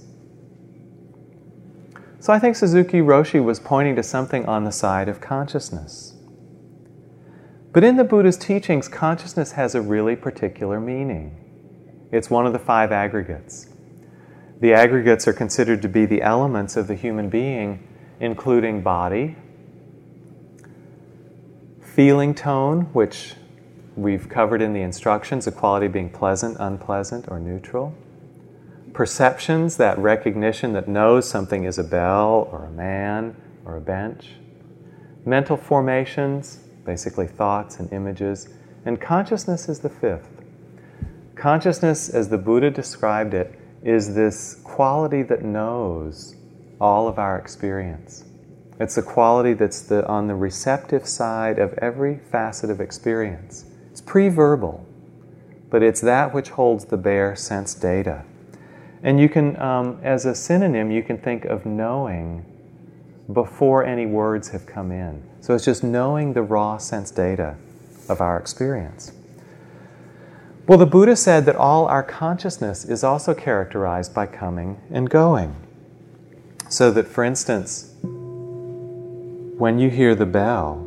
[2.20, 6.14] So I think Suzuki Roshi was pointing to something on the side of consciousness.
[7.72, 11.36] But in the Buddha's teachings, consciousness has a really particular meaning.
[12.12, 13.69] It's one of the five aggregates.
[14.60, 17.86] The aggregates are considered to be the elements of the human being,
[18.20, 19.36] including body,
[21.80, 23.34] feeling tone, which
[23.96, 27.94] we've covered in the instructions, a quality being pleasant, unpleasant, or neutral.
[28.92, 33.34] Perceptions, that recognition that knows something is a bell or a man
[33.64, 34.32] or a bench.
[35.24, 38.48] Mental formations, basically thoughts and images.
[38.84, 40.28] And consciousness is the fifth.
[41.34, 46.36] Consciousness, as the Buddha described it, is this quality that knows
[46.80, 48.24] all of our experience.
[48.78, 53.66] It's a quality that's the, on the receptive side of every facet of experience.
[53.90, 54.86] It's pre verbal,
[55.68, 58.24] but it's that which holds the bare sense data.
[59.02, 62.44] And you can, um, as a synonym, you can think of knowing
[63.32, 65.22] before any words have come in.
[65.40, 67.56] So it's just knowing the raw sense data
[68.08, 69.12] of our experience.
[70.70, 75.56] Well, the Buddha said that all our consciousness is also characterized by coming and going.
[76.68, 80.86] So that, for instance, when you hear the bell,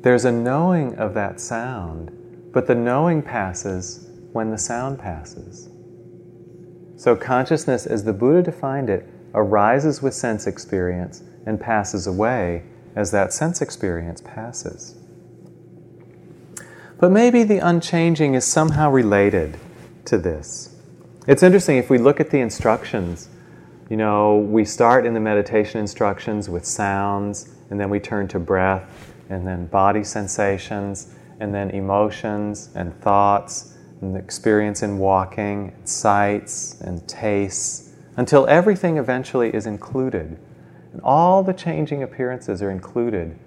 [0.00, 2.10] there's a knowing of that sound,
[2.50, 5.68] but the knowing passes when the sound passes.
[6.96, 12.62] So, consciousness, as the Buddha defined it, arises with sense experience and passes away
[12.94, 14.96] as that sense experience passes.
[16.98, 19.58] But maybe the unchanging is somehow related
[20.06, 20.74] to this.
[21.26, 23.28] It's interesting if we look at the instructions,
[23.90, 28.38] you know, we start in the meditation instructions with sounds, and then we turn to
[28.38, 36.80] breath, and then body sensations, and then emotions and thoughts and experience in walking, sights
[36.80, 40.38] and tastes, until everything eventually is included.
[40.92, 43.38] And all the changing appearances are included.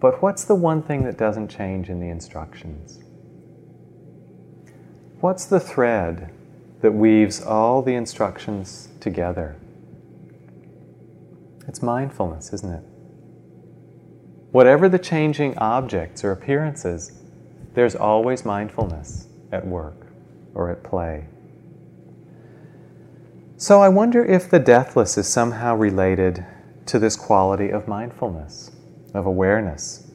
[0.00, 3.00] But what's the one thing that doesn't change in the instructions?
[5.20, 6.32] What's the thread
[6.80, 9.56] that weaves all the instructions together?
[11.66, 12.82] It's mindfulness, isn't it?
[14.52, 17.12] Whatever the changing objects or appearances,
[17.74, 20.06] there's always mindfulness at work
[20.54, 21.26] or at play.
[23.56, 26.44] So I wonder if the deathless is somehow related
[26.86, 28.70] to this quality of mindfulness,
[29.12, 30.10] of awareness.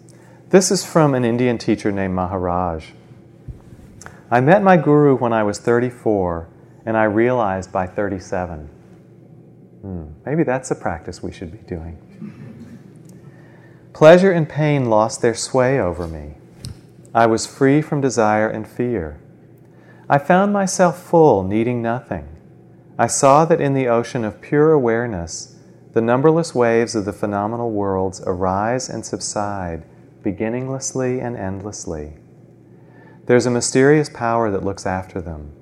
[0.50, 2.92] This is from an Indian teacher named Maharaj.
[4.32, 6.48] I met my guru when I was 34,
[6.86, 8.70] and I realized by 37.
[9.82, 11.98] Hmm, maybe that's a practice we should be doing.
[13.94, 16.36] Pleasure and pain lost their sway over me.
[17.14, 19.20] I was free from desire and fear.
[20.10, 22.28] I found myself full, needing nothing.
[23.00, 25.58] I saw that in the ocean of pure awareness,
[25.94, 29.84] the numberless waves of the phenomenal worlds arise and subside,
[30.22, 32.14] beginninglessly and endlessly.
[33.26, 35.54] There's a mysterious power that looks after them.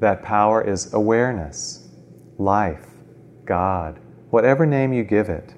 [0.00, 1.88] That power is awareness,
[2.38, 2.88] life,
[3.44, 5.54] God, whatever name you give it.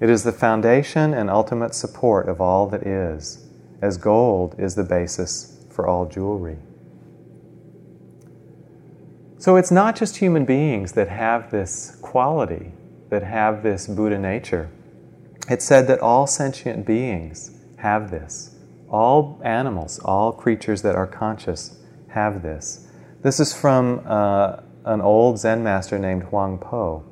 [0.00, 3.46] It is the foundation and ultimate support of all that is,
[3.80, 6.58] as gold is the basis for all jewelry.
[9.44, 12.72] So it's not just human beings that have this quality,
[13.10, 14.70] that have this Buddha nature.
[15.50, 18.56] It's said that all sentient beings have this.
[18.88, 21.76] All animals, all creatures that are conscious
[22.08, 22.88] have this.
[23.22, 27.04] This is from uh, an old Zen master named Huang Po.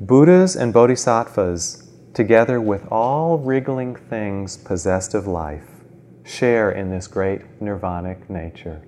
[0.00, 5.84] Buddhas and bodhisattvas, together with all wriggling things possessed of life,
[6.24, 8.82] share in this great nirvanic nature.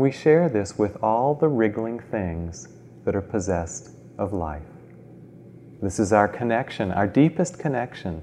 [0.00, 2.68] We share this with all the wriggling things
[3.04, 4.62] that are possessed of life.
[5.82, 8.22] This is our connection, our deepest connection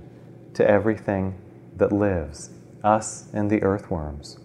[0.55, 1.39] to everything
[1.75, 2.49] that lives,
[2.83, 4.39] us and the earthworms.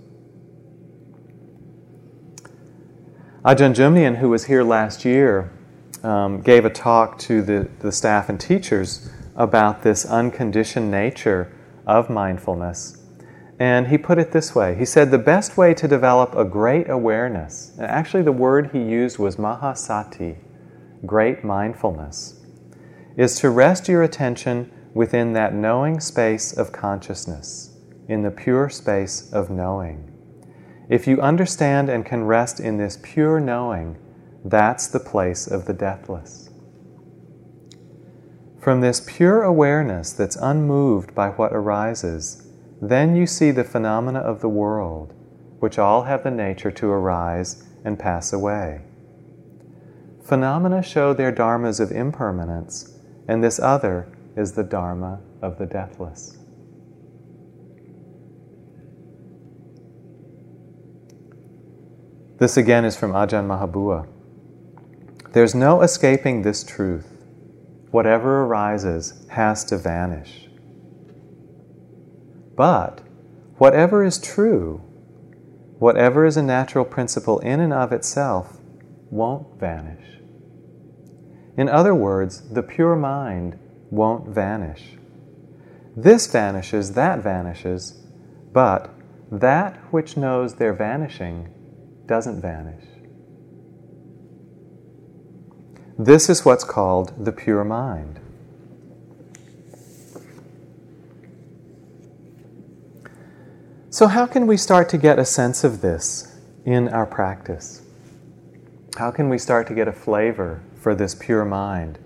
[3.46, 5.50] Ajahn Jumnian, who was here last year,
[6.02, 11.50] um, gave a talk to the, the staff and teachers about this unconditioned nature
[11.86, 13.01] of mindfulness
[13.62, 16.90] and he put it this way He said, The best way to develop a great
[16.90, 20.38] awareness, and actually the word he used was mahasati,
[21.06, 22.40] great mindfulness,
[23.16, 27.76] is to rest your attention within that knowing space of consciousness,
[28.08, 30.10] in the pure space of knowing.
[30.88, 33.96] If you understand and can rest in this pure knowing,
[34.44, 36.50] that's the place of the deathless.
[38.60, 42.41] From this pure awareness that's unmoved by what arises,
[42.82, 45.14] then you see the phenomena of the world,
[45.60, 48.80] which all have the nature to arise and pass away.
[50.24, 56.36] Phenomena show their dharmas of impermanence, and this other is the dharma of the deathless.
[62.38, 64.08] This again is from Ajahn Mahabua.
[65.32, 67.06] There's no escaping this truth.
[67.92, 70.41] Whatever arises has to vanish.
[72.56, 73.00] But
[73.58, 74.78] whatever is true,
[75.78, 78.58] whatever is a natural principle in and of itself,
[79.10, 80.20] won't vanish.
[81.56, 83.58] In other words, the pure mind
[83.90, 84.96] won't vanish.
[85.96, 88.02] This vanishes, that vanishes,
[88.52, 88.90] but
[89.30, 91.52] that which knows they're vanishing
[92.06, 92.84] doesn't vanish.
[95.98, 98.18] This is what's called the pure mind.
[103.92, 107.82] So, how can we start to get a sense of this in our practice?
[108.96, 111.98] How can we start to get a flavor for this pure mind?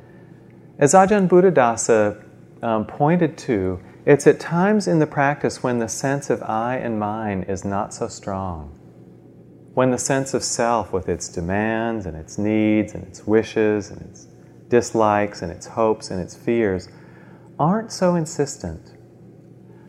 [0.81, 2.25] As Ajahn Buddhadasa
[2.61, 6.99] um, pointed to, it's at times in the practice when the sense of I and
[6.99, 8.77] mine is not so strong.
[9.75, 14.03] When the sense of self, with its demands and its needs and its wishes and
[14.03, 14.27] its
[14.69, 16.89] dislikes and its hopes and its fears,
[17.61, 18.96] aren't so insistent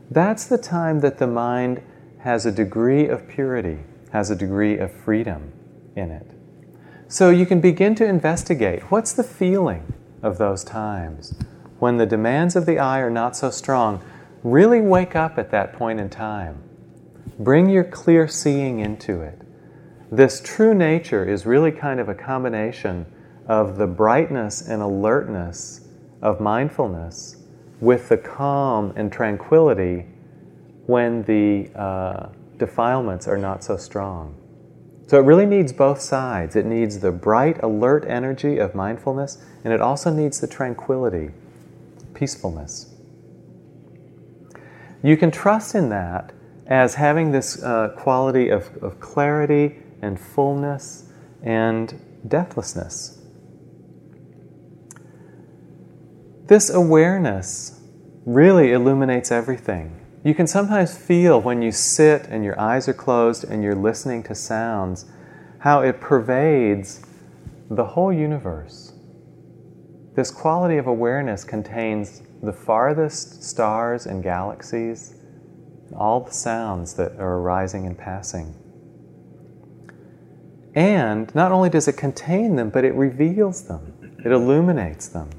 [0.10, 1.82] that's the time that the mind
[2.20, 3.80] has a degree of purity,
[4.12, 5.52] has a degree of freedom
[5.96, 6.28] in it.
[7.08, 11.36] So you can begin to investigate what's the feeling of those times
[11.80, 14.04] when the demands of the I are not so strong.
[14.44, 16.64] Really wake up at that point in time.
[17.40, 19.42] Bring your clear seeing into it.
[20.12, 23.06] This true nature is really kind of a combination
[23.48, 25.88] of the brightness and alertness
[26.22, 27.37] of mindfulness
[27.80, 30.06] with the calm and tranquility
[30.88, 34.36] when the uh, defilements are not so strong.
[35.08, 36.56] So it really needs both sides.
[36.56, 41.32] It needs the bright, alert energy of mindfulness, and it also needs the tranquility,
[42.14, 42.94] peacefulness.
[45.04, 46.34] You can trust in that
[46.66, 51.10] as having this uh, quality of, of clarity and fullness
[51.42, 53.17] and deathlessness.
[56.48, 57.82] This awareness
[58.26, 60.00] really illuminates everything.
[60.24, 64.24] You can sometimes feel when you sit and your eyes are closed and you're listening
[64.24, 65.06] to sounds
[65.60, 67.02] how it pervades
[67.70, 68.94] the whole universe.
[70.16, 75.16] This quality of awareness contains the farthest stars and galaxies,
[75.98, 78.56] all the sounds that are arising and passing.
[80.76, 85.30] And not only does it contain them, but it reveals them, it illuminates them.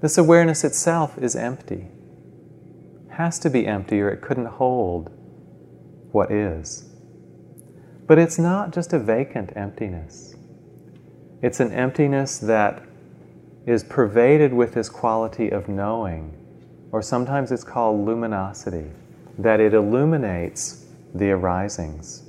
[0.00, 1.88] This awareness itself is empty,
[3.10, 5.10] has to be empty, or it couldn't hold
[6.12, 6.88] what is.
[8.06, 10.34] But it's not just a vacant emptiness,
[11.42, 12.82] it's an emptiness that
[13.66, 16.34] is pervaded with this quality of knowing,
[16.92, 18.90] or sometimes it's called luminosity,
[19.38, 22.22] that it illuminates the arisings.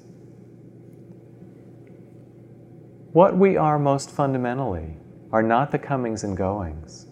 [3.13, 4.97] What we are most fundamentally
[5.31, 7.07] are not the comings and goings,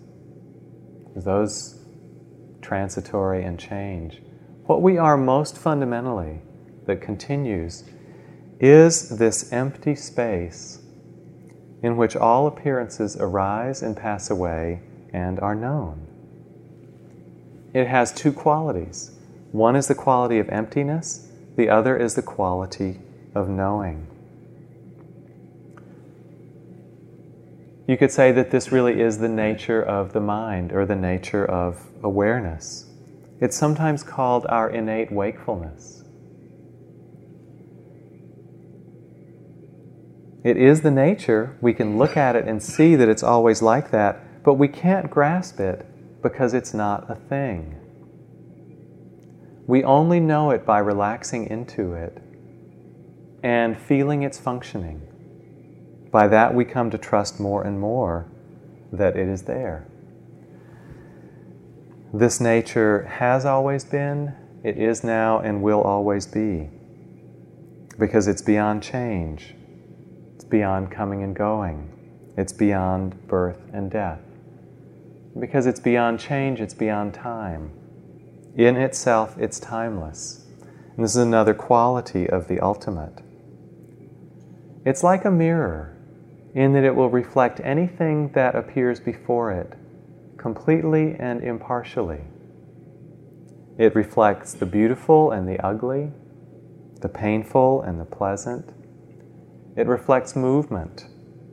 [1.24, 1.80] those
[2.62, 4.22] transitory and change.
[4.66, 6.42] What we are most fundamentally
[6.86, 7.84] that continues
[8.60, 10.80] is this empty space
[11.82, 14.82] in which all appearances arise and pass away
[15.14, 16.06] and are known.
[17.74, 19.12] It has two qualities.
[19.52, 23.00] One is the quality of emptiness, the other is the quality
[23.34, 24.08] of knowing.
[27.90, 31.44] You could say that this really is the nature of the mind or the nature
[31.44, 32.86] of awareness.
[33.42, 36.04] It's sometimes called our innate wakefulness.
[40.44, 41.58] It is the nature.
[41.62, 45.10] We can look at it and see that it's always like that, but we can't
[45.10, 45.84] grasp it
[46.22, 47.76] because it's not a thing.
[49.66, 52.22] We only know it by relaxing into it
[53.42, 55.09] and feeling its functioning.
[56.12, 58.28] By that, we come to trust more and more
[58.92, 59.88] that it is there.
[62.12, 64.34] This nature has always been,
[64.64, 66.70] it is now, and will always be.
[68.00, 69.54] Because it's beyond change,
[70.34, 71.92] it's beyond coming and going,
[72.36, 74.22] it's beyond birth and death.
[75.40, 77.72] Because it's beyond change, it's beyond time.
[78.56, 80.48] In itself, it's timeless.
[80.96, 83.22] And this is another quality of the ultimate.
[84.84, 85.99] It's like a mirror
[86.56, 89.74] in that it will reflect anything that appears before it
[90.38, 92.22] completely and impartially.
[93.78, 96.12] It reflects the beautiful and the ugly,
[97.02, 98.74] the painful and the pleasant.
[99.76, 101.06] It reflects movement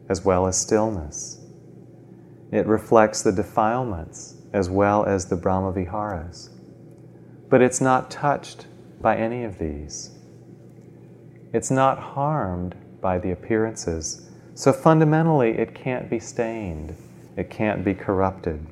[0.08, 1.40] as well as stillness.
[2.52, 6.50] It reflects the defilements as well as the Brahmaviharas.
[7.48, 8.66] But it's not touched
[9.00, 10.16] by any of these.
[11.52, 14.25] It's not harmed by the appearances
[14.56, 16.96] so fundamentally, it can't be stained,
[17.36, 18.66] it can't be corrupted.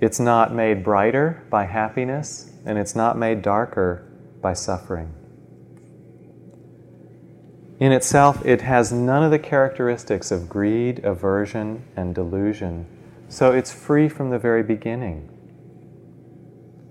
[0.00, 4.06] It's not made brighter by happiness, and it's not made darker
[4.40, 5.12] by suffering.
[7.80, 12.86] In itself, it has none of the characteristics of greed, aversion, and delusion,
[13.28, 15.28] so it's free from the very beginning.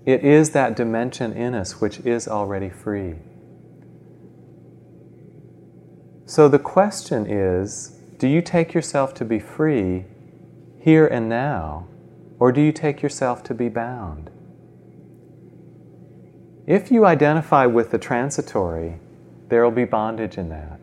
[0.06, 3.16] It is that dimension in us which is already free.
[6.34, 10.06] So the question is do you take yourself to be free
[10.80, 11.88] here and now,
[12.40, 14.32] or do you take yourself to be bound?
[16.66, 19.00] If you identify with the transitory,
[19.50, 20.80] there will be bondage in that.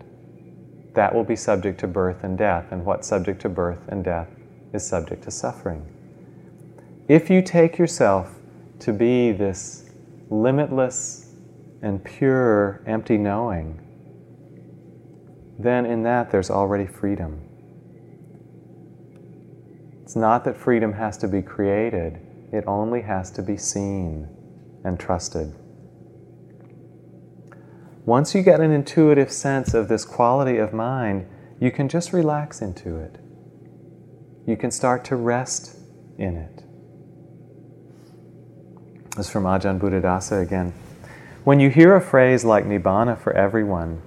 [0.95, 4.29] That will be subject to birth and death, and what's subject to birth and death
[4.73, 5.85] is subject to suffering.
[7.09, 8.37] If you take yourself
[8.79, 9.91] to be this
[10.31, 11.35] limitless
[11.83, 13.85] and pure, empty knowing,
[15.63, 17.41] then in that there's already freedom.
[20.03, 22.19] It's not that freedom has to be created,
[22.53, 24.29] it only has to be seen
[24.85, 25.55] and trusted.
[28.07, 31.27] Once you get an intuitive sense of this quality of mind,
[31.61, 33.19] you can just relax into it.
[34.47, 35.77] You can start to rest
[36.19, 36.65] in it.
[39.17, 40.73] This is from Ajahn Buddhadasa again.
[41.45, 44.03] When you hear a phrase like Nibbana for everyone,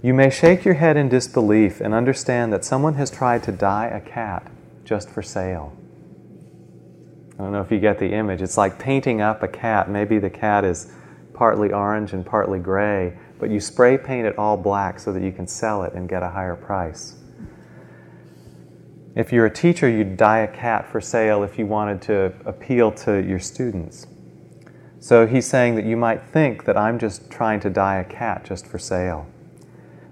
[0.00, 3.86] you may shake your head in disbelief and understand that someone has tried to dye
[3.86, 4.48] a cat
[4.84, 5.76] just for sale.
[7.38, 8.40] I don't know if you get the image.
[8.40, 9.90] It's like painting up a cat.
[9.90, 10.92] Maybe the cat is
[11.34, 15.32] partly orange and partly gray, but you spray paint it all black so that you
[15.32, 17.16] can sell it and get a higher price.
[19.16, 22.92] If you're a teacher, you'd dye a cat for sale if you wanted to appeal
[22.92, 24.06] to your students.
[25.00, 28.44] So he's saying that you might think that I'm just trying to dye a cat
[28.44, 29.26] just for sale.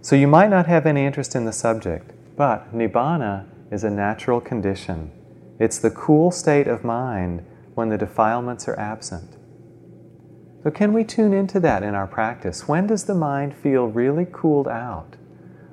[0.07, 4.41] So you might not have any interest in the subject, but nibbana is a natural
[4.41, 5.11] condition.
[5.59, 7.45] It's the cool state of mind
[7.75, 9.37] when the defilements are absent.
[10.63, 12.69] So, can we tune into that in our practice?
[12.69, 15.17] When does the mind feel really cooled out?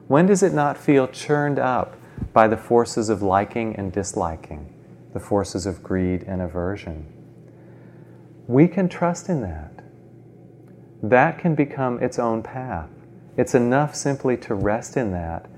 [0.07, 1.95] When does it not feel churned up
[2.33, 4.73] by the forces of liking and disliking,
[5.13, 7.05] the forces of greed and aversion?
[8.47, 9.83] We can trust in that.
[11.03, 12.89] That can become its own path.
[13.35, 15.49] It's enough simply to rest in that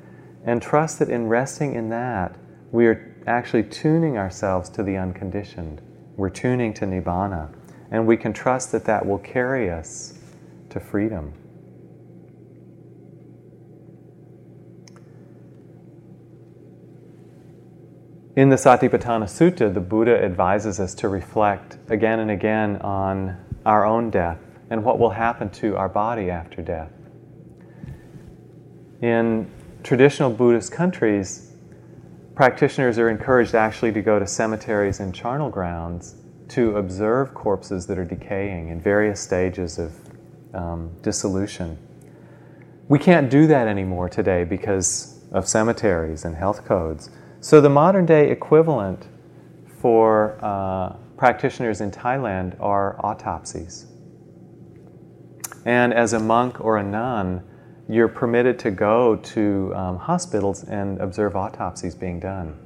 [0.46, 2.36] and trust that in resting in that,
[2.72, 5.82] we are actually tuning ourselves to the unconditioned.
[6.16, 7.54] We're tuning to Nibbana.
[7.92, 10.14] And we can trust that that will carry us
[10.70, 11.34] to freedom.
[18.36, 23.86] In the Satipatthana Sutta, the Buddha advises us to reflect again and again on our
[23.86, 26.92] own death and what will happen to our body after death.
[29.02, 29.50] In
[29.84, 31.52] traditional Buddhist countries,
[32.34, 36.16] practitioners are encouraged actually to go to cemeteries and charnel grounds
[36.50, 39.94] to observe corpses that are decaying in various stages of
[40.54, 41.78] um, dissolution.
[42.88, 47.10] We can't do that anymore today because of cemeteries and health codes.
[47.42, 49.08] So, the modern day equivalent
[49.82, 53.88] for uh, practitioners in Thailand are autopsies.
[55.66, 57.44] And as a monk or a nun,
[57.88, 62.58] you're permitted to go to um, hospitals and observe autopsies being done.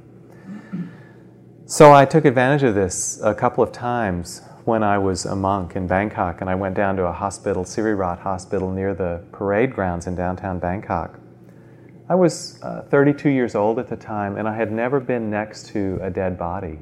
[1.66, 5.76] So I took advantage of this a couple of times when I was a monk
[5.76, 10.06] in Bangkok, and I went down to a hospital, Siriraj Hospital, near the parade grounds
[10.06, 11.18] in downtown Bangkok.
[12.08, 15.66] I was uh, 32 years old at the time, and I had never been next
[15.68, 16.78] to a dead body.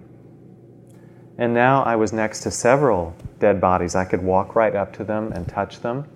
[1.37, 3.95] And now I was next to several dead bodies.
[3.95, 6.07] I could walk right up to them and touch them.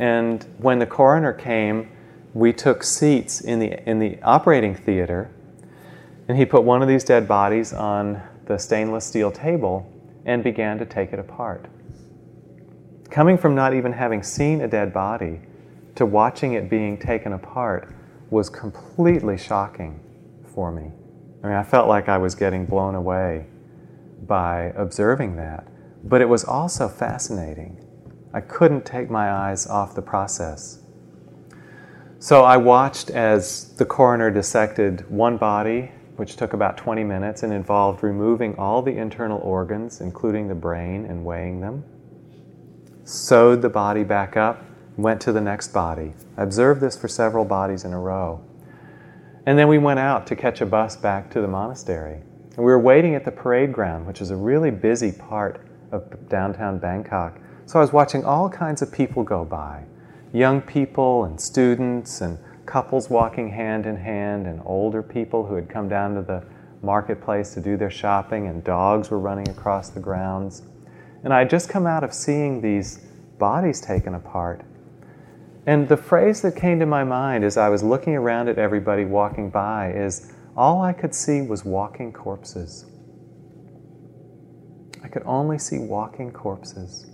[0.00, 1.90] And when the coroner came,
[2.32, 5.30] we took seats in the, in the operating theater,
[6.26, 9.86] and he put one of these dead bodies on the stainless steel table
[10.24, 11.66] and began to take it apart.
[13.10, 15.40] Coming from not even having seen a dead body
[15.96, 17.92] to watching it being taken apart
[18.30, 20.00] was completely shocking
[20.54, 20.92] for me.
[21.44, 23.44] I mean, I felt like I was getting blown away
[24.26, 25.66] by observing that,
[26.04, 27.84] but it was also fascinating
[28.32, 30.80] I couldn't take my eyes off the process.
[32.18, 37.52] So I watched as the coroner dissected one body, which took about 20 minutes and
[37.52, 41.82] involved removing all the internal organs, including the brain, and weighing them.
[43.04, 44.62] Sewed the body back up,
[44.96, 46.12] went to the next body.
[46.36, 48.44] I observed this for several bodies in a row.
[49.46, 52.20] And then we went out to catch a bus back to the monastery.
[52.56, 56.28] And we were waiting at the parade ground, which is a really busy part of
[56.28, 57.40] downtown Bangkok.
[57.70, 59.84] So I was watching all kinds of people go by
[60.32, 65.68] young people and students and couples walking hand in hand and older people who had
[65.68, 66.44] come down to the
[66.82, 70.62] marketplace to do their shopping and dogs were running across the grounds.
[71.22, 73.06] And I had just come out of seeing these
[73.38, 74.62] bodies taken apart.
[75.64, 79.04] And the phrase that came to my mind as I was looking around at everybody
[79.04, 82.86] walking by is all I could see was walking corpses.
[85.04, 87.09] I could only see walking corpses.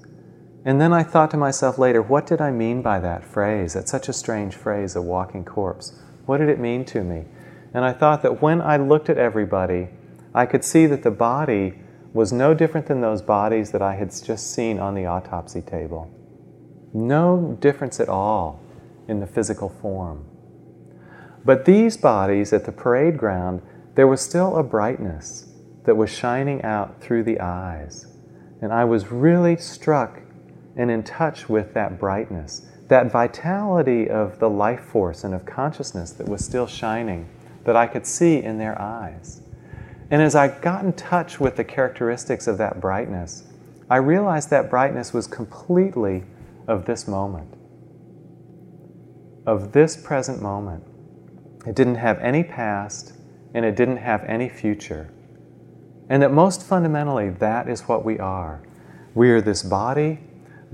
[0.66, 3.74] And then I thought to myself later, what did I mean by that phrase?
[3.74, 5.96] That's such a strange phrase, a walking corpse.
[6.26, 7.24] What did it mean to me?
[7.72, 9.90] And I thought that when I looked at everybody,
[10.34, 11.78] I could see that the body
[12.12, 16.10] was no different than those bodies that I had just seen on the autopsy table.
[16.92, 18.60] No difference at all
[19.06, 20.24] in the physical form.
[21.44, 23.62] But these bodies at the parade ground,
[23.94, 25.46] there was still a brightness
[25.84, 28.08] that was shining out through the eyes.
[28.60, 30.22] And I was really struck
[30.76, 36.12] and in touch with that brightness, that vitality of the life force and of consciousness
[36.12, 37.28] that was still shining,
[37.64, 39.40] that I could see in their eyes.
[40.10, 43.44] And as I got in touch with the characteristics of that brightness,
[43.90, 46.24] I realized that brightness was completely
[46.68, 47.54] of this moment,
[49.46, 50.84] of this present moment.
[51.66, 53.14] It didn't have any past
[53.54, 55.10] and it didn't have any future.
[56.08, 58.62] And that most fundamentally, that is what we are.
[59.14, 60.20] We are this body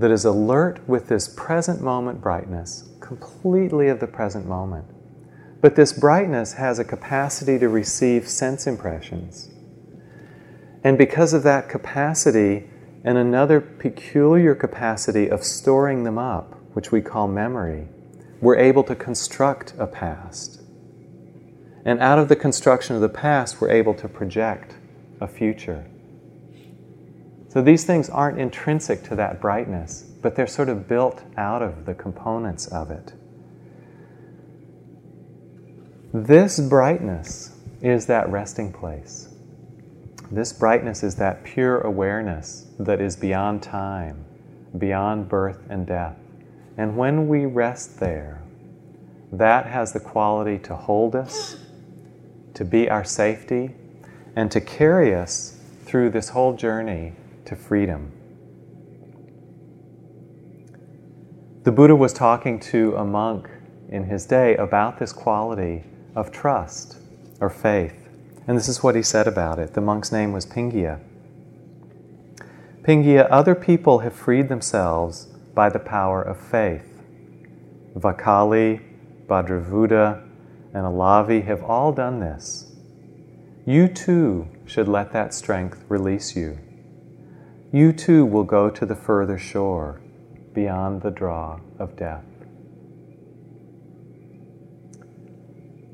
[0.03, 4.85] that is alert with this present moment brightness, completely of the present moment.
[5.61, 9.49] But this brightness has a capacity to receive sense impressions.
[10.83, 12.69] And because of that capacity,
[13.05, 17.87] and another peculiar capacity of storing them up, which we call memory,
[18.41, 20.61] we're able to construct a past.
[21.85, 24.75] And out of the construction of the past, we're able to project
[25.21, 25.85] a future.
[27.53, 31.85] So these things aren't intrinsic to that brightness, but they're sort of built out of
[31.85, 33.13] the components of it.
[36.11, 39.29] This brightness is that resting place.
[40.31, 44.25] This brightness is that pure awareness that is beyond time,
[44.79, 46.17] beyond birth and death.
[46.75, 48.41] And when we rest there,
[49.31, 51.57] that has the quality to hold us,
[52.55, 53.75] to be our safety,
[54.35, 57.13] and to carry us through this whole journey
[57.53, 58.11] to freedom.
[61.63, 63.47] The Buddha was talking to a monk
[63.89, 65.83] in his day about this quality
[66.15, 66.97] of trust
[67.39, 68.09] or faith.
[68.47, 69.73] And this is what he said about it.
[69.73, 70.99] The monk's name was Pingiya.
[72.81, 77.01] Pingiya, other people have freed themselves by the power of faith.
[77.95, 78.81] Vakkali,
[79.27, 80.21] Bhadravudha,
[80.73, 82.75] and Alavi have all done this.
[83.65, 86.57] You too should let that strength release you.
[87.73, 89.99] You too will go to the further shore,
[90.53, 92.23] beyond the draw of death.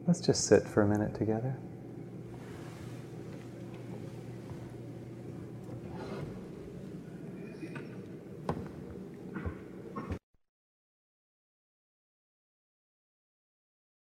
[0.06, 1.56] Let's just sit for a minute together.